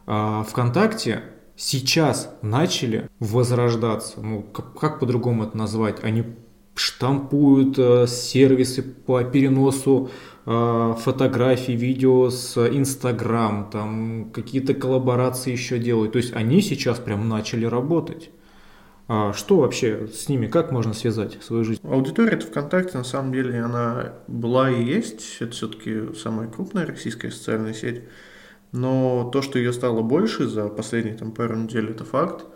А 0.06 0.44
ВКонтакте 0.44 1.22
сейчас 1.62 2.34
начали 2.42 3.08
возрождаться. 3.20 4.20
Ну, 4.20 4.42
как, 4.42 4.78
как 4.78 5.00
по-другому 5.00 5.44
это 5.44 5.56
назвать? 5.56 6.02
Они 6.02 6.24
штампуют 6.74 7.78
э, 7.78 8.06
сервисы 8.08 8.82
по 8.82 9.22
переносу 9.22 10.10
э, 10.44 10.94
фотографий, 10.98 11.76
видео 11.76 12.30
с 12.30 12.56
Инстаграм, 12.66 13.70
там 13.70 14.30
какие-то 14.32 14.74
коллаборации 14.74 15.52
еще 15.52 15.78
делают. 15.78 16.12
То 16.12 16.18
есть 16.18 16.34
они 16.34 16.62
сейчас 16.62 16.98
прям 16.98 17.28
начали 17.28 17.64
работать. 17.64 18.30
А 19.06 19.32
что 19.32 19.58
вообще 19.58 20.08
с 20.08 20.28
ними, 20.28 20.46
как 20.46 20.72
можно 20.72 20.94
связать 20.94 21.38
свою 21.42 21.64
жизнь? 21.64 21.80
Аудитория 21.84 22.32
это 22.32 22.46
ВКонтакте, 22.46 22.98
на 22.98 23.04
самом 23.04 23.32
деле, 23.32 23.62
она 23.62 24.14
была 24.26 24.70
и 24.70 24.82
есть. 24.82 25.36
Это 25.40 25.52
все-таки 25.52 26.14
самая 26.16 26.48
крупная 26.48 26.86
российская 26.86 27.30
социальная 27.30 27.74
сеть. 27.74 28.02
Но 28.72 29.28
то, 29.30 29.42
что 29.42 29.58
ее 29.58 29.72
стало 29.72 30.00
больше 30.02 30.48
за 30.48 30.68
последние 30.68 31.16
там, 31.16 31.32
пару 31.32 31.56
недель, 31.56 31.90
это 31.90 32.04
факт. 32.04 32.46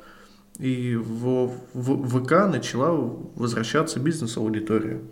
И 0.59 0.97
в, 0.97 1.53
в 1.75 2.09
ВК 2.09 2.51
начала 2.51 2.91
возвращаться 2.91 4.01
бизнес-аудитория. 4.01 5.03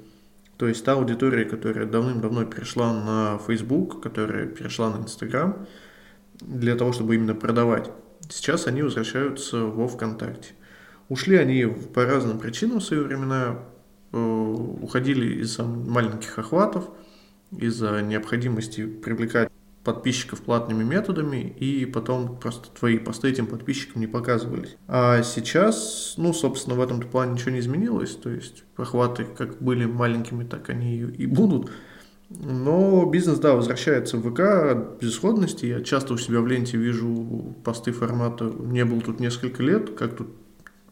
То 0.56 0.66
есть 0.66 0.84
та 0.84 0.92
аудитория, 0.92 1.44
которая 1.44 1.84
давным-давно 1.84 2.44
перешла 2.46 2.92
на 2.92 3.38
Facebook, 3.38 4.02
которая 4.02 4.46
перешла 4.46 4.90
на 4.90 5.02
Instagram, 5.02 5.66
для 6.40 6.75
того, 6.76 6.92
чтобы 6.92 7.16
именно 7.16 7.34
продавать. 7.34 7.90
Сейчас 8.30 8.66
они 8.66 8.82
возвращаются 8.82 9.58
во 9.64 9.87
ВКонтакте. 9.88 10.54
Ушли 11.11 11.37
они 11.37 11.66
по 11.66 12.06
разным 12.06 12.38
причинам 12.38 12.80
в 12.80 12.84
свои 12.84 13.00
времена, 13.00 13.58
э, 14.12 14.16
уходили 14.16 15.40
из-за 15.42 15.64
маленьких 15.64 16.38
охватов, 16.38 16.88
из-за 17.50 18.00
необходимости 18.00 18.87
привлекать 18.87 19.50
подписчиков 19.85 20.41
платными 20.41 20.83
методами, 20.83 21.55
и 21.59 21.85
потом 21.85 22.38
просто 22.38 22.69
твои 22.71 22.99
посты 22.99 23.29
этим 23.29 23.47
подписчикам 23.47 24.00
не 24.00 24.07
показывались. 24.07 24.76
А 24.88 25.23
сейчас, 25.23 26.14
ну, 26.17 26.33
собственно, 26.33 26.75
в 26.75 26.81
этом 26.81 27.00
плане 27.00 27.35
ничего 27.35 27.53
не 27.53 27.61
изменилось, 27.61 28.17
то 28.17 28.31
есть 28.31 28.64
охваты 28.76 29.25
как 29.25 29.62
были 29.62 29.85
маленькими, 29.85 30.45
так 30.45 30.71
они 30.71 30.97
и 30.97 31.26
будут. 31.26 31.71
Но 32.31 33.05
бизнес, 33.07 33.38
да, 33.38 33.55
возвращается 33.55 34.17
в 34.17 34.31
ВК 34.31 34.41
от 34.41 35.00
безысходности. 35.00 35.67
Я 35.67 35.83
часто 35.83 36.14
у 36.14 36.19
себя 36.19 36.41
в 36.41 36.47
ленте 36.47 36.79
вижу 36.79 37.55
посты 37.62 37.93
формата 37.93 38.45
«Не 38.45 38.85
был 38.85 39.03
тут 39.03 39.21
несколько 39.21 39.62
лет», 39.62 39.91
как 39.91 40.17
тут 40.17 40.29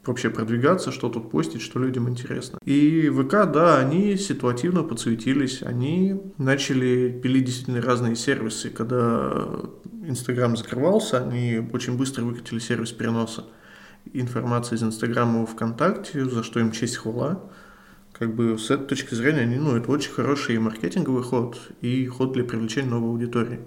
вообще 0.05 0.31
продвигаться, 0.31 0.91
что 0.91 1.09
тут 1.09 1.31
постить, 1.31 1.63
что 1.63 1.79
людям 1.79 2.09
интересно. 2.09 2.59
И 2.65 3.09
ВК, 3.09 3.51
да, 3.53 3.79
они 3.79 4.17
ситуативно 4.17 4.83
подсветились, 4.83 5.63
они 5.63 6.21
начали 6.39 7.21
пилить 7.23 7.45
действительно 7.45 7.81
разные 7.81 8.17
сервисы. 8.17 8.71
Когда 8.71 9.49
Инстаграм 10.03 10.57
закрывался, 10.57 11.23
они 11.23 11.63
очень 11.73 11.97
быстро 11.97 12.25
выкатили 12.25 12.59
сервис 12.59 12.93
переноса 12.93 13.45
информации 14.13 14.75
из 14.75 14.83
Инстаграма 14.83 15.47
в 15.47 15.51
ВКонтакте, 15.51 16.25
за 16.25 16.43
что 16.43 16.61
им 16.61 16.73
честь 16.73 16.97
хвала. 16.97 17.41
Как 18.13 18.35
бы 18.35 18.59
с 18.59 18.71
этой 18.71 18.87
точки 18.87 19.15
зрения, 19.15 19.41
они, 19.41 19.57
ну, 19.57 19.77
это 19.77 19.91
очень 19.91 20.13
хороший 20.13 20.59
маркетинговый 20.59 21.23
ход 21.23 21.59
и 21.81 22.07
ход 22.07 22.33
для 22.33 22.45
привлечения 22.45 22.89
новой 22.89 23.11
аудитории. 23.11 23.61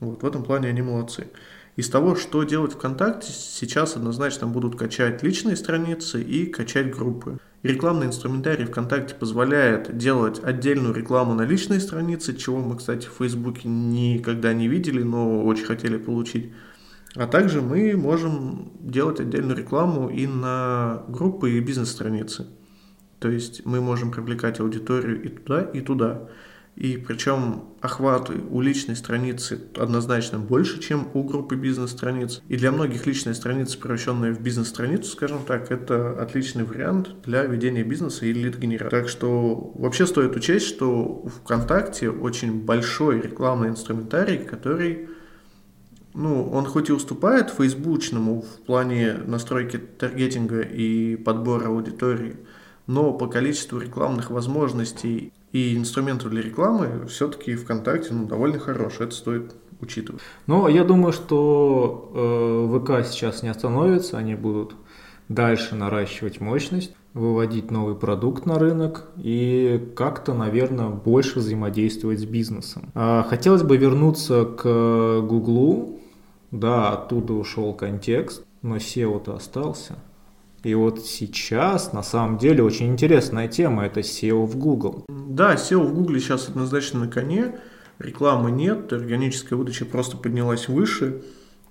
Вот 0.00 0.22
в 0.22 0.26
этом 0.26 0.42
плане 0.42 0.68
они 0.68 0.82
молодцы. 0.82 1.28
Из 1.74 1.88
того, 1.88 2.16
что 2.16 2.42
делать 2.42 2.74
ВКонтакте, 2.74 3.32
сейчас 3.32 3.96
однозначно 3.96 4.46
будут 4.46 4.76
качать 4.76 5.22
личные 5.22 5.56
страницы 5.56 6.22
и 6.22 6.44
качать 6.44 6.94
группы. 6.94 7.38
рекламный 7.62 8.08
инструментарий 8.08 8.66
ВКонтакте 8.66 9.14
позволяет 9.14 9.96
делать 9.96 10.38
отдельную 10.42 10.92
рекламу 10.94 11.32
на 11.32 11.42
личные 11.42 11.80
страницы, 11.80 12.36
чего 12.36 12.58
мы, 12.58 12.76
кстати, 12.76 13.06
в 13.06 13.12
Фейсбуке 13.18 13.68
никогда 13.68 14.52
не 14.52 14.68
видели, 14.68 15.02
но 15.02 15.44
очень 15.44 15.64
хотели 15.64 15.96
получить. 15.96 16.52
А 17.14 17.26
также 17.26 17.62
мы 17.62 17.96
можем 17.96 18.72
делать 18.80 19.20
отдельную 19.20 19.56
рекламу 19.56 20.10
и 20.10 20.26
на 20.26 21.04
группы 21.08 21.52
и 21.52 21.60
бизнес-страницы. 21.60 22.48
То 23.18 23.30
есть 23.30 23.64
мы 23.64 23.80
можем 23.80 24.10
привлекать 24.10 24.60
аудиторию 24.60 25.22
и 25.22 25.28
туда, 25.28 25.62
и 25.62 25.80
туда. 25.80 26.28
И 26.76 26.96
причем 26.96 27.64
охваты 27.80 28.34
у 28.50 28.60
личной 28.60 28.96
страницы 28.96 29.60
однозначно 29.76 30.38
больше, 30.38 30.80
чем 30.80 31.08
у 31.12 31.22
группы 31.22 31.54
бизнес-страниц. 31.54 32.42
И 32.48 32.56
для 32.56 32.72
многих 32.72 33.06
личная 33.06 33.34
страница, 33.34 33.78
превращенная 33.78 34.32
в 34.32 34.40
бизнес-страницу, 34.40 35.10
скажем 35.10 35.44
так, 35.46 35.70
это 35.70 36.20
отличный 36.20 36.64
вариант 36.64 37.10
для 37.24 37.44
ведения 37.44 37.84
бизнеса 37.84 38.24
или 38.24 38.44
лид-генерации. 38.44 38.90
Так 38.90 39.08
что 39.08 39.72
вообще 39.74 40.06
стоит 40.06 40.34
учесть, 40.34 40.66
что 40.66 41.22
у 41.24 41.28
ВКонтакте 41.28 42.10
очень 42.10 42.64
большой 42.64 43.20
рекламный 43.20 43.68
инструментарий, 43.68 44.38
который 44.38 45.08
ну, 46.14 46.50
он 46.50 46.66
хоть 46.66 46.88
и 46.88 46.92
уступает 46.92 47.50
фейсбучному 47.50 48.42
в 48.42 48.66
плане 48.66 49.14
настройки 49.26 49.78
таргетинга 49.78 50.60
и 50.60 51.16
подбора 51.16 51.68
аудитории, 51.68 52.36
но 52.86 53.12
по 53.12 53.28
количеству 53.28 53.78
рекламных 53.78 54.30
возможностей 54.30 55.32
и 55.52 55.76
инструментов 55.76 56.30
для 56.30 56.42
рекламы 56.42 57.06
все-таки 57.08 57.54
ВКонтакте 57.54 58.14
ну, 58.14 58.26
довольно 58.26 58.58
хороший, 58.58 59.06
это 59.06 59.14
стоит 59.14 59.54
учитывать. 59.80 60.22
Ну, 60.46 60.68
я 60.68 60.84
думаю, 60.84 61.12
что 61.12 62.10
э, 62.14 62.78
ВК 62.78 63.06
сейчас 63.06 63.42
не 63.42 63.48
остановится, 63.48 64.18
они 64.18 64.34
будут 64.34 64.74
дальше 65.28 65.74
наращивать 65.74 66.40
мощность, 66.40 66.94
выводить 67.14 67.70
новый 67.70 67.94
продукт 67.94 68.46
на 68.46 68.58
рынок 68.58 69.08
и 69.16 69.92
как-то, 69.94 70.34
наверное, 70.34 70.88
больше 70.88 71.40
взаимодействовать 71.40 72.20
с 72.20 72.24
бизнесом. 72.24 72.90
А 72.94 73.22
хотелось 73.22 73.62
бы 73.62 73.76
вернуться 73.76 74.44
к 74.44 75.20
Гуглу. 75.20 76.00
Да, 76.50 76.92
оттуда 76.92 77.32
ушел 77.32 77.72
контекст, 77.72 78.44
но 78.60 78.76
SEO-то 78.76 79.34
остался. 79.34 79.96
И 80.64 80.74
вот 80.74 81.04
сейчас, 81.04 81.92
на 81.92 82.02
самом 82.02 82.38
деле, 82.38 82.62
очень 82.62 82.86
интересная 82.86 83.48
тема– 83.48 83.84
это 83.86 84.00
SEO 84.00 84.46
в 84.46 84.56
Google. 84.56 85.04
Да, 85.08 85.54
SEO 85.54 85.84
в 85.84 85.92
Google 85.92 86.18
сейчас 86.20 86.48
однозначно 86.48 87.00
на 87.00 87.08
коне, 87.08 87.56
рекламы 87.98 88.52
нет, 88.52 88.92
органическая 88.92 89.58
выдача 89.58 89.84
просто 89.84 90.16
поднялась 90.16 90.68
выше, 90.68 91.22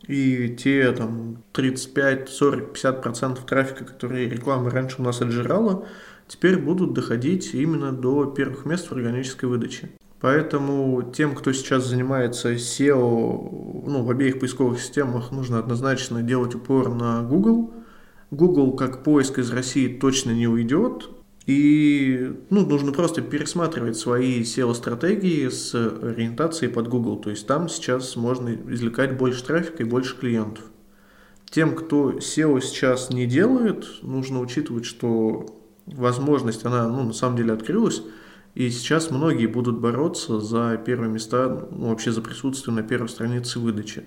и 0.07 0.49
те 0.49 0.91
там 0.91 1.41
35, 1.53 2.27
40, 2.27 2.73
50 2.73 3.01
процентов 3.01 3.45
трафика, 3.45 3.85
которые 3.85 4.27
реклама 4.27 4.69
раньше 4.69 4.97
у 4.99 5.03
нас 5.03 5.21
отжирала, 5.21 5.87
теперь 6.27 6.57
будут 6.57 6.93
доходить 6.93 7.53
именно 7.53 7.93
до 7.93 8.25
первых 8.25 8.65
мест 8.65 8.87
в 8.87 8.91
органической 8.91 9.45
выдаче. 9.45 9.91
Поэтому 10.19 11.01
тем, 11.15 11.33
кто 11.33 11.53
сейчас 11.53 11.85
занимается 11.85 12.53
SEO 12.53 13.85
ну, 13.87 14.03
в 14.03 14.11
обеих 14.11 14.39
поисковых 14.39 14.81
системах, 14.81 15.31
нужно 15.31 15.59
однозначно 15.59 16.21
делать 16.21 16.55
упор 16.55 16.89
на 16.93 17.21
Google– 17.21 17.73
Google 18.31 18.75
как 18.77 19.03
поиск 19.03 19.39
из 19.39 19.51
России 19.51 19.87
точно 19.87 20.31
не 20.31 20.47
уйдет, 20.47 21.09
И 21.47 22.33
ну, 22.49 22.65
нужно 22.65 22.91
просто 22.91 23.21
пересматривать 23.21 23.97
свои 23.97 24.41
SEO-стратегии 24.43 25.49
с 25.49 25.73
ориентацией 25.75 26.71
под 26.71 26.87
Google. 26.87 27.17
То 27.17 27.29
есть 27.31 27.45
там 27.47 27.67
сейчас 27.67 28.15
можно 28.15 28.55
извлекать 28.69 29.17
больше 29.17 29.43
трафика 29.43 29.83
и 29.83 29.85
больше 29.85 30.17
клиентов. 30.17 30.63
Тем, 31.49 31.75
кто 31.75 32.11
SEO 32.11 32.61
сейчас 32.61 33.09
не 33.09 33.25
делает, 33.25 33.85
нужно 34.03 34.39
учитывать, 34.39 34.85
что 34.85 35.45
возможность, 35.87 36.63
она 36.63 36.87
ну, 36.87 37.03
на 37.03 37.13
самом 37.13 37.35
деле 37.35 37.53
открылась, 37.53 38.01
и 38.55 38.69
сейчас 38.69 39.11
многие 39.11 39.47
будут 39.47 39.79
бороться 39.79 40.39
за 40.39 40.77
первые 40.85 41.11
места, 41.11 41.67
ну, 41.71 41.89
вообще 41.89 42.11
за 42.11 42.21
присутствие 42.21 42.73
на 42.73 42.83
первой 42.83 43.09
странице 43.09 43.59
выдачи. 43.59 44.03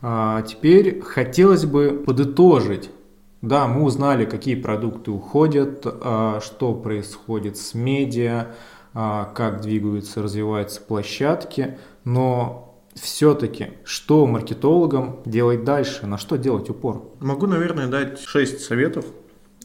А 0.00 0.42
теперь 0.42 1.00
хотелось 1.00 1.66
бы 1.66 2.02
подытожить 2.06 2.90
да, 3.40 3.68
мы 3.68 3.84
узнали, 3.84 4.24
какие 4.24 4.56
продукты 4.56 5.10
уходят, 5.10 5.82
а, 5.84 6.40
что 6.40 6.74
происходит 6.74 7.56
с 7.56 7.74
медиа, 7.74 8.48
а, 8.94 9.26
как 9.26 9.60
двигаются, 9.60 10.22
развиваются 10.22 10.80
площадки, 10.80 11.78
но 12.04 12.82
все-таки, 12.94 13.74
что 13.84 14.26
маркетологам 14.26 15.20
делать 15.24 15.62
дальше, 15.62 16.06
на 16.06 16.18
что 16.18 16.36
делать 16.36 16.68
упор? 16.68 17.12
Могу, 17.20 17.46
наверное, 17.46 17.86
дать 17.86 18.20
6 18.20 18.60
советов 18.60 19.04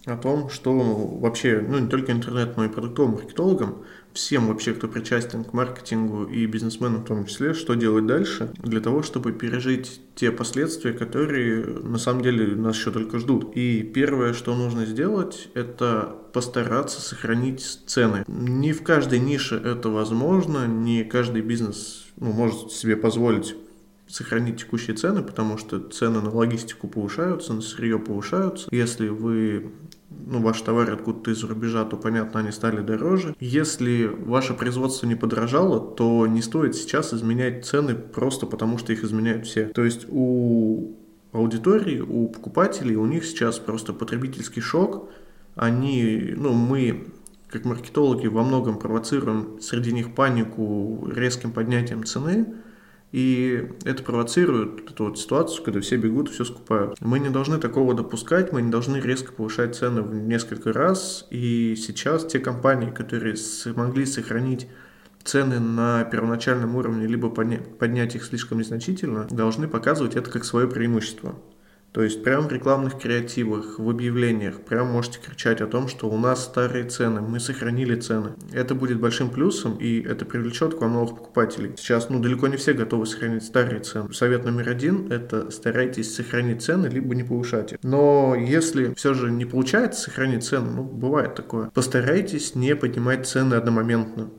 о 0.05 0.17
том, 0.17 0.49
что 0.49 0.73
вообще, 0.73 1.63
ну 1.67 1.79
не 1.79 1.87
только 1.87 2.11
интернет, 2.11 2.55
но 2.57 2.65
и 2.65 2.69
продуктовым 2.69 3.13
маркетологам 3.13 3.77
всем 4.13 4.47
вообще, 4.47 4.73
кто 4.73 4.87
причастен 4.87 5.43
к 5.43 5.53
маркетингу 5.53 6.25
и 6.25 6.45
бизнесменам 6.45 7.01
в 7.01 7.07
том 7.07 7.25
числе, 7.25 7.53
что 7.53 7.73
делать 7.73 8.05
дальше 8.05 8.51
для 8.57 8.79
того, 8.79 9.01
чтобы 9.03 9.31
пережить 9.31 10.01
те 10.15 10.31
последствия, 10.31 10.93
которые 10.93 11.65
на 11.65 11.97
самом 11.97 12.21
деле 12.21 12.55
нас 12.55 12.77
еще 12.77 12.91
только 12.91 13.19
ждут. 13.19 13.55
И 13.55 13.81
первое, 13.81 14.33
что 14.33 14.55
нужно 14.55 14.85
сделать, 14.85 15.49
это 15.53 16.15
постараться 16.33 17.01
сохранить 17.01 17.61
цены. 17.85 18.23
Не 18.27 18.73
в 18.73 18.83
каждой 18.83 19.19
нише 19.19 19.55
это 19.55 19.89
возможно, 19.89 20.67
не 20.67 21.03
каждый 21.03 21.41
бизнес 21.41 22.05
ну, 22.17 22.31
может 22.31 22.71
себе 22.71 22.95
позволить 22.95 23.55
сохранить 24.07 24.59
текущие 24.59 24.95
цены, 24.95 25.23
потому 25.23 25.57
что 25.57 25.79
цены 25.79 26.21
на 26.21 26.29
логистику 26.29 26.87
повышаются, 26.87 27.53
на 27.53 27.61
сырье 27.61 27.97
повышаются. 27.97 28.67
Если 28.69 29.07
вы 29.07 29.71
ну, 30.25 30.41
ваши 30.41 30.63
товары 30.63 30.93
откуда-то 30.93 31.31
из-за 31.31 31.47
рубежа, 31.47 31.85
то, 31.85 31.97
понятно, 31.97 32.39
они 32.39 32.51
стали 32.51 32.81
дороже. 32.81 33.35
Если 33.39 34.05
ваше 34.05 34.53
производство 34.53 35.05
не 35.05 35.15
подорожало, 35.15 35.79
то 35.79 36.25
не 36.27 36.41
стоит 36.41 36.75
сейчас 36.75 37.13
изменять 37.13 37.65
цены 37.65 37.95
просто 37.95 38.45
потому, 38.45 38.77
что 38.77 38.93
их 38.93 39.03
изменяют 39.03 39.45
все. 39.45 39.65
То 39.65 39.83
есть 39.83 40.05
у 40.09 40.95
аудитории, 41.31 41.99
у 41.99 42.27
покупателей, 42.27 42.95
у 42.95 43.05
них 43.05 43.25
сейчас 43.25 43.59
просто 43.59 43.93
потребительский 43.93 44.61
шок. 44.61 45.09
Они, 45.55 46.33
ну, 46.35 46.53
мы 46.53 47.07
как 47.49 47.65
маркетологи 47.65 48.25
во 48.27 48.43
многом 48.43 48.79
провоцируем 48.79 49.59
среди 49.61 49.93
них 49.93 50.15
панику 50.15 51.07
резким 51.13 51.51
поднятием 51.51 52.03
цены, 52.03 52.47
и 53.13 53.69
это 53.85 54.01
провоцирует 54.01 54.89
эту 54.89 55.05
вот 55.05 55.19
ситуацию, 55.19 55.63
когда 55.63 55.79
все 55.81 55.97
бегут 55.97 56.29
все 56.29 56.43
скупают. 56.43 56.99
Мы 56.99 57.19
не 57.19 57.29
должны 57.29 57.59
такого 57.59 57.93
допускать, 57.93 58.51
мы 58.51 58.63
не 58.63 58.71
должны 58.71 58.97
резко 58.97 59.31
повышать 59.31 59.75
цены 59.75 60.01
в 60.01 60.15
несколько 60.15 60.73
раз. 60.73 61.27
И 61.29 61.75
сейчас 61.77 62.25
те 62.25 62.39
компании, 62.39 62.89
которые 62.89 63.35
смогли 63.35 64.07
сохранить 64.07 64.67
цены 65.23 65.59
на 65.59 66.03
первоначальном 66.05 66.75
уровне, 66.75 67.05
либо 67.05 67.29
поднять 67.29 68.15
их 68.15 68.23
слишком 68.23 68.57
незначительно, 68.57 69.27
должны 69.29 69.67
показывать 69.67 70.15
это 70.15 70.31
как 70.31 70.43
свое 70.43 70.67
преимущество. 70.67 71.35
То 71.93 72.01
есть 72.01 72.23
прямо 72.23 72.47
в 72.47 72.51
рекламных 72.51 72.97
креативах, 72.97 73.77
в 73.77 73.87
объявлениях, 73.87 74.61
прям 74.61 74.87
можете 74.87 75.19
кричать 75.19 75.61
о 75.61 75.67
том, 75.67 75.87
что 75.87 76.09
у 76.09 76.17
нас 76.17 76.43
старые 76.43 76.85
цены, 76.85 77.21
мы 77.21 77.39
сохранили 77.39 77.95
цены. 77.95 78.31
Это 78.51 78.73
будет 78.73 78.99
большим 78.99 79.29
плюсом, 79.29 79.77
и 79.77 80.01
это 80.01 80.25
привлечет 80.25 80.73
к 80.73 80.81
вам 80.81 80.93
новых 80.93 81.17
покупателей. 81.17 81.73
Сейчас, 81.77 82.09
ну, 82.09 82.19
далеко 82.19 82.47
не 82.47 82.57
все 82.57 82.73
готовы 82.73 83.05
сохранить 83.05 83.43
старые 83.43 83.81
цены. 83.81 84.11
Совет 84.11 84.43
номер 84.43 84.69
один– 84.69 85.07
это 85.11 85.51
старайтесь 85.51 86.15
сохранить 86.15 86.63
цены, 86.63 86.87
либо 86.87 87.13
не 87.13 87.23
повышать 87.23 87.73
их. 87.73 87.79
Но 87.83 88.35
если 88.35 88.95
все 88.95 89.13
же 89.13 89.29
не 89.29 89.45
получается 89.45 90.01
сохранить 90.01 90.43
цены, 90.43 90.71
ну, 90.71 90.83
бывает 90.83 91.35
такое, 91.35 91.69
постарайтесь 91.69 92.55
не 92.55 92.75
поднимать 92.75 93.27
цены 93.27 93.53
одномоментно. 93.53 94.31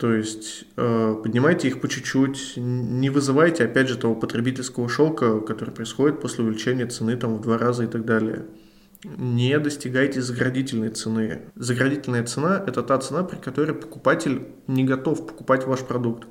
То 0.00 0.14
есть 0.14 0.64
э, 0.76 1.14
поднимайте 1.22 1.68
их 1.68 1.82
по 1.82 1.86
чуть-чуть, 1.86 2.54
не 2.56 3.10
вызывайте, 3.10 3.66
опять 3.66 3.86
же, 3.86 3.98
того 3.98 4.14
потребительского 4.14 4.88
шока, 4.88 5.40
который 5.40 5.74
происходит 5.74 6.22
после 6.22 6.42
увеличения 6.42 6.86
цены 6.86 7.18
там, 7.18 7.36
в 7.36 7.42
два 7.42 7.58
раза 7.58 7.84
и 7.84 7.86
так 7.86 8.06
далее. 8.06 8.46
Не 9.04 9.58
достигайте 9.58 10.22
заградительной 10.22 10.88
цены. 10.88 11.42
Заградительная 11.54 12.24
цена– 12.24 12.64
это 12.66 12.82
та 12.82 12.96
цена, 12.96 13.24
при 13.24 13.36
которой 13.36 13.74
покупатель 13.74 14.48
не 14.66 14.84
готов 14.84 15.26
покупать 15.26 15.66
ваш 15.66 15.80
продукт. 15.80 16.26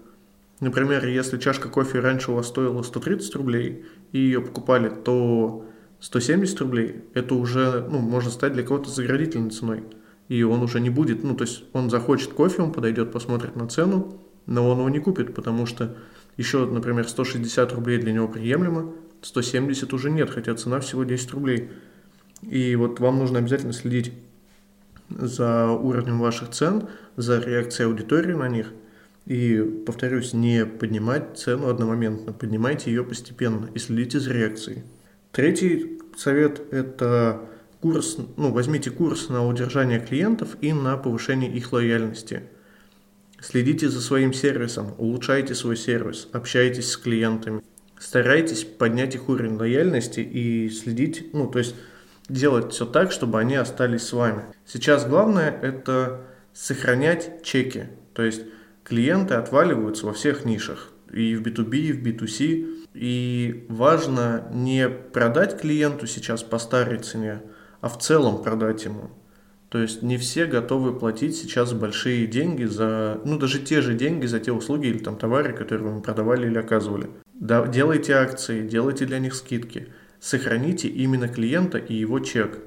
Например, 0.62 1.06
если 1.06 1.38
чашка 1.38 1.70
кофе 1.70 2.00
раньше 2.00 2.32
у 2.32 2.36
вас 2.36 2.48
стоила 2.48 2.82
130 2.82 3.36
рублей, 3.36 3.86
и 4.14 4.18
ее 4.18 4.42
покупали, 4.42 4.90
то 4.90 5.64
170 6.00 6.60
рублей– 6.62 7.04
это 7.14 7.36
уже 7.36 7.88
ну, 7.88 8.00
можно 8.00 8.32
стать 8.32 8.54
для 8.54 8.64
кого-то 8.64 8.90
заградительной 8.90 9.52
ценой 9.52 9.84
и 10.30 10.44
он 10.44 10.62
уже 10.62 10.80
не 10.80 10.90
будет, 10.90 11.24
ну, 11.24 11.36
то 11.36 11.44
есть 11.44 11.64
он 11.74 11.90
захочет 11.90 12.34
кофе, 12.34 12.62
он 12.62 12.72
подойдет, 12.72 13.12
посмотрит 13.12 13.56
на 13.56 13.68
цену, 13.68 14.22
но 14.46 14.70
он 14.70 14.78
его 14.78 14.90
не 14.90 15.00
купит, 15.00 15.34
потому 15.34 15.66
что 15.66 15.98
еще, 16.38 16.66
например, 16.66 17.08
160 17.08 17.74
рублей 17.74 17.98
для 17.98 18.14
него 18.14 18.28
приемлемо, 18.28 18.94
170 19.22 19.92
уже 19.92 20.10
нет, 20.10 20.30
хотя 20.30 20.56
цена 20.56 20.80
всего 20.80 21.04
10 21.04 21.32
рублей. 21.32 21.70
И 22.44 22.76
вот 22.76 23.00
вам 23.00 23.18
нужно 23.18 23.40
обязательно 23.40 23.74
следить 23.74 24.14
за 25.10 25.68
уровнем 25.72 26.20
ваших 26.20 26.52
цен, 26.52 26.88
за 27.18 27.40
реакцией 27.40 27.90
аудитории 27.90 28.34
на 28.34 28.48
них. 28.48 28.72
И, 29.26 29.62
повторюсь, 29.86 30.34
не 30.34 30.66
поднимать 30.66 31.38
цену 31.38 31.68
одномоментно, 31.68 32.34
поднимайте 32.34 32.92
ее 32.92 33.04
постепенно 33.04 33.70
и 33.74 33.80
следите 33.80 34.20
за 34.20 34.32
реакцией. 34.32 34.84
Третий 35.32 36.00
совет– 36.16 36.62
это 36.72 37.42
курс, 37.82 38.18
ну, 38.38 38.52
возьмите 38.52 38.92
курс 38.92 39.30
на 39.30 39.48
удержание 39.48 40.00
клиентов 40.00 40.58
и 40.62 40.74
на 40.74 40.98
повышение 40.98 41.52
их 41.52 41.72
лояльности. 41.72 42.44
Следите 43.42 43.90
за 43.90 44.02
своим 44.02 44.34
сервисом, 44.34 44.94
улучшайте 44.98 45.56
свой 45.56 45.78
сервис, 45.78 46.28
общайтесь 46.34 46.92
с 46.92 46.98
клиентами. 46.98 47.62
Старайтесь 47.98 48.64
поднять 48.64 49.16
их 49.16 49.30
уровень 49.30 49.56
лояльности 49.56 50.20
и 50.20 50.70
следить, 50.70 51.34
ну, 51.34 51.48
то 51.48 51.60
есть 51.60 51.76
делать 52.30 52.74
все 52.74 52.86
так, 52.86 53.12
чтобы 53.12 53.40
они 53.40 53.56
остались 53.56 54.04
с 54.04 54.14
вами. 54.14 54.44
Сейчас 54.66 55.06
главное 55.06 55.50
это 55.50 56.22
сохранять 56.54 57.44
чеки. 57.44 57.88
То 58.14 58.24
есть 58.24 58.42
клиенты 58.84 59.34
отваливаются 59.34 60.06
во 60.06 60.14
всех 60.14 60.46
нишах. 60.46 60.92
И 61.12 61.36
в 61.36 61.42
B2B, 61.42 61.76
и 61.76 61.94
в 61.94 62.06
B2C. 62.06 62.86
И 62.94 63.66
важно 63.70 64.48
не 64.52 64.90
продать 64.90 65.60
клиенту 65.60 66.08
сейчас 66.08 66.44
по 66.44 66.58
старой 66.58 67.00
цене, 67.00 67.42
а 67.82 67.90
в 67.90 67.98
целом 68.00 68.44
продать 68.44 68.86
ему. 68.86 69.12
То 69.70 69.78
есть 69.78 70.02
не 70.02 70.18
все 70.18 70.46
готовы 70.46 70.98
платить 70.98 71.38
сейчас 71.38 71.74
большие 71.74 72.26
деньги 72.26 72.64
за, 72.64 73.22
ну 73.24 73.38
даже 73.38 73.60
те 73.60 73.82
же 73.82 73.94
деньги 73.94 74.26
за 74.26 74.40
те 74.40 74.52
услуги 74.52 74.88
или 74.88 74.98
там 74.98 75.16
товары, 75.16 75.54
которые 75.54 75.94
вы 75.94 76.02
продавали 76.02 76.48
или 76.48 76.58
оказывали. 76.58 77.10
Да, 77.34 77.68
делайте 77.68 78.14
акции, 78.14 78.68
делайте 78.68 79.06
для 79.06 79.20
них 79.20 79.36
скидки. 79.36 79.90
Сохраните 80.20 80.88
именно 80.88 81.28
клиента 81.28 81.78
и 81.78 81.94
его 81.94 82.20
чек. 82.20 82.60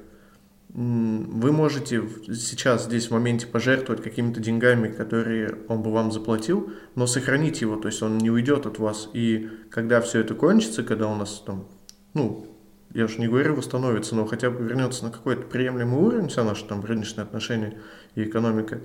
Вы 0.69 1.51
можете 1.51 2.01
сейчас 2.33 2.85
здесь 2.85 3.07
в 3.07 3.11
моменте 3.11 3.45
пожертвовать 3.45 4.01
какими-то 4.01 4.39
деньгами, 4.39 4.87
которые 4.87 5.59
он 5.67 5.83
бы 5.83 5.91
вам 5.91 6.11
заплатил, 6.11 6.71
но 6.95 7.05
сохраните 7.05 7.65
его, 7.65 7.75
то 7.75 7.89
есть 7.89 8.01
он 8.01 8.17
не 8.17 8.31
уйдет 8.31 8.65
от 8.65 8.79
вас. 8.79 9.09
И 9.13 9.49
когда 9.69 10.01
все 10.01 10.21
это 10.21 10.33
кончится, 10.33 10.81
когда 10.81 11.09
у 11.09 11.15
нас 11.15 11.43
там, 11.45 11.67
ну, 12.15 12.52
я 12.93 13.05
уж 13.05 13.17
не 13.17 13.27
говорю 13.27 13.55
восстановится, 13.55 14.15
но 14.15 14.25
хотя 14.25 14.49
бы 14.49 14.63
вернется 14.63 15.03
на 15.03 15.11
какой-то 15.11 15.43
приемлемый 15.43 15.99
уровень, 15.99 16.27
вся 16.27 16.43
наша 16.43 16.65
там 16.65 16.83
рыночные 16.83 17.23
отношения 17.23 17.77
и 18.15 18.23
экономика, 18.23 18.81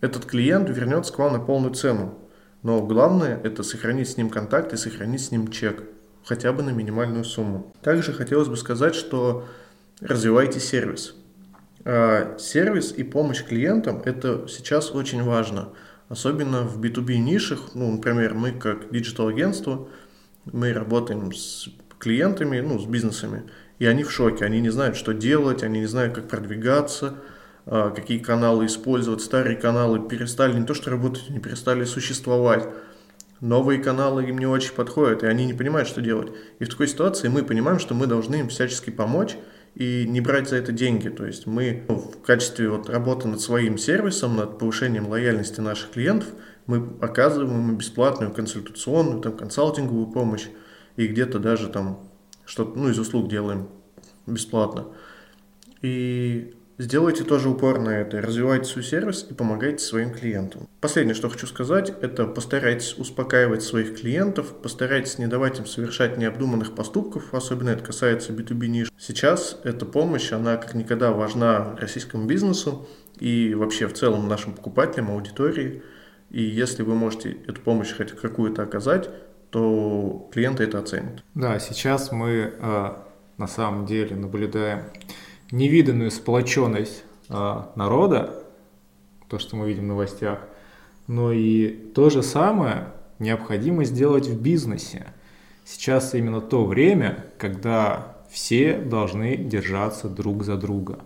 этот 0.00 0.24
клиент 0.24 0.70
вернется 0.70 1.12
к 1.12 1.18
вам 1.18 1.34
на 1.34 1.38
полную 1.38 1.74
цену. 1.74 2.18
Но 2.62 2.84
главное 2.84 3.40
это 3.42 3.62
сохранить 3.62 4.08
с 4.08 4.16
ним 4.16 4.30
контакт 4.30 4.72
и 4.72 4.76
сохранить 4.76 5.22
с 5.22 5.30
ним 5.30 5.48
чек, 5.48 5.82
хотя 6.24 6.52
бы 6.52 6.62
на 6.62 6.70
минимальную 6.70 7.24
сумму. 7.24 7.74
Также 7.82 8.12
хотелось 8.12 8.48
бы 8.48 8.56
сказать, 8.56 8.94
что 8.94 9.46
развивайте 10.00 10.60
сервис. 10.60 11.14
А, 11.84 12.36
сервис 12.38 12.92
и 12.92 13.02
помощь 13.02 13.44
клиентам– 13.44 14.02
это 14.04 14.46
сейчас 14.48 14.90
очень 14.92 15.22
важно. 15.22 15.70
Особенно 16.08 16.62
в 16.62 16.80
B2B 16.80 17.16
нишах, 17.18 17.74
ну, 17.74 17.90
например, 17.90 18.34
мы 18.34 18.52
как 18.52 18.90
digital-агентство, 18.90 19.88
мы 20.44 20.72
работаем 20.72 21.32
с 21.32 21.68
клиентами, 22.00 22.58
ну, 22.60 22.78
с 22.78 22.86
бизнесами, 22.86 23.44
и 23.78 23.86
они 23.86 24.02
в 24.02 24.10
шоке, 24.10 24.44
они 24.44 24.60
не 24.60 24.70
знают, 24.70 24.96
что 24.96 25.12
делать, 25.12 25.62
они 25.62 25.80
не 25.80 25.86
знают, 25.86 26.14
как 26.14 26.28
продвигаться, 26.28 27.14
а, 27.66 27.90
какие 27.90 28.18
каналы 28.18 28.66
использовать. 28.66 29.20
Старые 29.20 29.56
каналы 29.56 30.08
перестали 30.08 30.58
не 30.58 30.66
то 30.66 30.74
что 30.74 30.90
работать, 30.90 31.26
они 31.28 31.38
перестали 31.38 31.84
существовать. 31.84 32.66
Новые 33.40 33.82
каналы 33.82 34.24
им 34.24 34.38
не 34.38 34.46
очень 34.46 34.74
подходят, 34.74 35.22
и 35.22 35.26
они 35.26 35.46
не 35.46 35.54
понимают, 35.54 35.88
что 35.88 36.00
делать. 36.02 36.32
И 36.58 36.64
в 36.64 36.68
такой 36.68 36.88
ситуации 36.88 37.28
мы 37.28 37.42
понимаем, 37.42 37.78
что 37.78 37.94
мы 37.94 38.06
должны 38.06 38.36
им 38.36 38.48
всячески 38.48 38.90
помочь 38.90 39.36
и 39.74 40.04
не 40.06 40.20
брать 40.20 40.48
за 40.48 40.56
это 40.56 40.72
деньги. 40.72 41.08
То 41.08 41.24
есть 41.24 41.46
мы 41.46 41.84
ну, 41.88 41.96
в 41.96 42.20
качестве 42.22 42.68
вот 42.68 42.90
работы 42.90 43.28
над 43.28 43.40
своим 43.40 43.78
сервисом, 43.78 44.36
над 44.36 44.58
повышением 44.58 45.08
лояльности 45.08 45.60
наших 45.60 45.92
клиентов, 45.92 46.28
мы 46.66 46.86
оказываем 47.00 47.70
им 47.70 47.76
бесплатную 47.78 48.32
консультационную, 48.32 49.22
там, 49.22 49.36
консалтинговую 49.36 50.08
помощь 50.08 50.48
и 50.96 51.06
где-то 51.06 51.38
даже 51.38 51.68
там 51.68 52.08
что-то, 52.44 52.78
ну, 52.78 52.88
из 52.88 52.98
услуг 52.98 53.28
делаем 53.28 53.68
бесплатно. 54.26 54.86
И 55.82 56.54
Сделайте 56.80 57.24
тоже 57.24 57.50
упор 57.50 57.78
на 57.78 57.90
это, 57.90 58.22
развивайте 58.22 58.64
свой 58.64 58.82
сервис 58.82 59.26
и 59.28 59.34
помогайте 59.34 59.84
своим 59.84 60.14
клиентам. 60.14 60.66
Последнее, 60.80 61.14
что 61.14 61.28
хочу 61.28 61.46
сказать, 61.46 61.92
это 62.00 62.24
постарайтесь 62.24 62.96
успокаивать 62.96 63.62
своих 63.62 64.00
клиентов, 64.00 64.54
постарайтесь 64.62 65.18
не 65.18 65.26
давать 65.26 65.58
им 65.58 65.66
совершать 65.66 66.16
необдуманных 66.16 66.74
поступков, 66.74 67.34
особенно 67.34 67.68
это 67.68 67.84
касается 67.84 68.32
B2B 68.32 68.66
ниш. 68.68 68.90
Сейчас 68.96 69.60
эта 69.62 69.84
помощь, 69.84 70.32
она 70.32 70.56
как 70.56 70.72
никогда 70.72 71.10
важна 71.10 71.76
российскому 71.78 72.24
бизнесу 72.24 72.88
и 73.18 73.52
вообще 73.52 73.86
в 73.86 73.92
целом 73.92 74.26
нашим 74.26 74.54
покупателям, 74.54 75.10
аудитории. 75.10 75.82
И 76.30 76.42
если 76.42 76.82
вы 76.82 76.94
можете 76.94 77.36
эту 77.46 77.60
помощь 77.60 77.94
хоть 77.94 78.12
какую-то 78.12 78.62
оказать, 78.62 79.10
то 79.50 80.28
клиенты 80.32 80.64
это 80.64 80.78
оценят. 80.78 81.24
Да, 81.34 81.58
сейчас 81.58 82.12
мы 82.12 82.52
э, 82.56 82.92
на 83.36 83.46
самом 83.46 83.86
деле 83.86 84.16
наблюдаем 84.16 84.84
невиданную 85.50 86.10
сплоченность 86.10 87.04
э, 87.28 87.62
народа, 87.74 88.44
то, 89.28 89.38
что 89.38 89.56
мы 89.56 89.68
видим 89.68 89.84
в 89.84 89.88
новостях, 89.88 90.40
но 91.06 91.32
и 91.32 91.68
то 91.68 92.10
же 92.10 92.22
самое 92.22 92.88
необходимо 93.18 93.84
сделать 93.84 94.26
в 94.26 94.40
бизнесе. 94.40 95.06
Сейчас 95.64 96.14
именно 96.14 96.40
то 96.40 96.64
время, 96.64 97.26
когда 97.38 98.16
все 98.30 98.78
должны 98.78 99.36
держаться 99.36 100.08
друг 100.08 100.44
за 100.44 100.56
друга. 100.56 101.00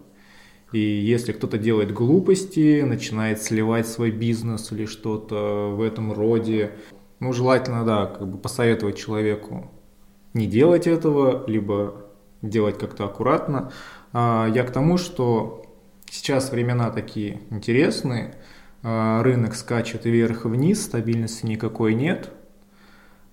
И 0.72 0.78
если 0.78 1.33
кто-то 1.33 1.57
делает 1.57 1.92
глупости, 1.92 2.83
начинает 2.83 3.40
сливать 3.40 3.87
свой 3.87 4.11
бизнес 4.11 4.72
или 4.72 4.87
что-то 4.87 5.72
в 5.74 5.80
этом 5.80 6.12
роде, 6.12 6.72
ну, 7.24 7.32
желательно, 7.32 7.87
да, 7.87 8.04
как 8.04 8.28
бы 8.28 8.37
посоветовать 8.37 8.98
человеку 8.98 9.70
не 10.34 10.46
делать 10.46 10.87
этого, 10.87 11.44
либо 11.46 12.04
делать 12.42 12.78
как-то 12.78 13.06
аккуратно. 13.06 13.72
А, 14.12 14.46
я 14.54 14.62
к 14.62 14.70
тому, 14.70 14.98
что 14.98 15.64
сейчас 16.10 16.50
времена 16.50 16.90
такие 16.90 17.40
интересные, 17.48 18.34
а, 18.82 19.22
рынок 19.22 19.54
скачет 19.54 20.04
вверх 20.04 20.44
и 20.44 20.48
вниз, 20.48 20.84
стабильности 20.84 21.46
никакой 21.46 21.94
нет. 21.94 22.30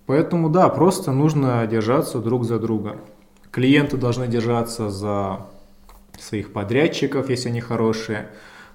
Поэтому 0.06 0.50
да, 0.50 0.70
просто 0.70 1.12
нужно 1.12 1.68
держаться 1.68 2.20
друг 2.20 2.46
за 2.46 2.60
друга. 2.60 2.96
Клиенты 3.52 3.98
должны 3.98 4.26
держаться 4.26 4.90
за 4.90 5.48
своих 6.18 6.54
подрядчиков, 6.54 7.30
если 7.30 7.50
они 7.50 7.60
хорошие, 7.60 8.30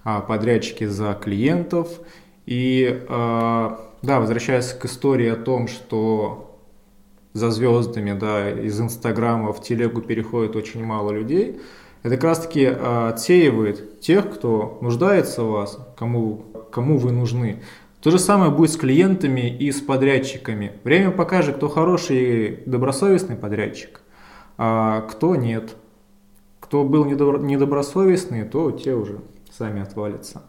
а 0.05 0.21
подрядчики 0.21 0.85
за 0.85 1.15
клиентов. 1.15 1.89
И 2.45 3.03
да, 4.07 4.21
возвращаясь 4.21 4.73
к 4.73 4.85
истории 4.87 5.29
о 5.29 5.37
том, 5.37 5.69
что 5.69 6.59
за 7.33 7.51
звездами, 7.51 8.19
да, 8.19 8.51
из 8.51 8.81
Инстаграма 8.81 9.53
в 9.53 9.63
телегу 9.63 10.01
переходит 10.01 10.57
очень 10.57 10.85
мало 10.85 11.11
людей– 11.11 11.61
это 12.07 12.15
как 12.15 12.25
раз 12.25 12.39
таки 12.39 12.65
а, 12.67 13.09
отсеивает 13.09 13.99
тех, 13.99 14.33
кто 14.33 14.79
нуждается 14.81 15.43
в 15.43 15.51
вас, 15.51 15.77
кому, 15.97 16.45
кому 16.71 16.99
вы 16.99 17.11
нужны. 17.11 17.65
То 18.01 18.13
же 18.13 18.21
самое 18.21 18.53
будет 18.53 18.71
с 18.71 18.77
клиентами 18.77 19.51
и 19.51 19.73
с 19.73 19.81
подрядчиками. 19.81 20.75
Время 20.85 21.11
покажет, 21.11 21.57
кто 21.57 21.69
хороший 21.69 22.19
и 22.19 22.63
добросовестный 22.65 23.35
подрядчик, 23.35 24.03
а 24.57 25.01
кто 25.01 25.35
нет. 25.35 25.75
Кто 26.61 26.85
был 26.85 27.07
недобросовестный, 27.07 28.45
то 28.45 28.71
те 28.71 28.95
уже 28.95 29.19
сами 29.51 29.83
отвалятся. 29.83 30.43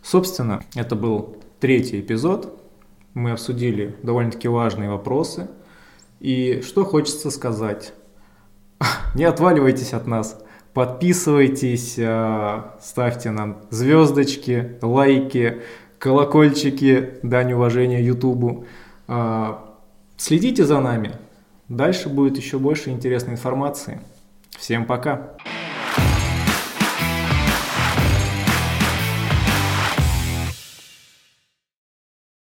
Собственно, 0.00 0.62
это 0.74 0.96
был 0.96 1.36
третий 1.60 2.00
эпизод. 2.00 2.57
Мы 3.18 3.32
обсудили 3.32 3.96
довольно-таки 4.04 4.46
важные 4.46 4.90
вопросы. 4.90 5.48
И 6.20 6.62
что 6.64 6.84
хочется 6.84 7.32
сказать? 7.32 7.92
Не 9.16 9.24
отваливайтесь 9.24 9.92
от 9.92 10.06
нас. 10.06 10.40
Подписывайтесь, 10.72 11.96
э, 11.98 12.62
ставьте 12.80 13.32
нам 13.32 13.62
звездочки, 13.70 14.78
лайки, 14.82 15.62
колокольчики, 15.98 17.14
дань 17.24 17.54
уважения 17.54 18.00
Ютубу. 18.04 18.66
Э, 19.08 19.54
следите 20.16 20.64
за 20.64 20.78
нами. 20.78 21.16
Дальше 21.68 22.08
будет 22.08 22.36
еще 22.36 22.60
больше 22.60 22.90
интересной 22.90 23.32
информации. 23.32 24.00
Всем 24.56 24.86
пока! 24.86 25.34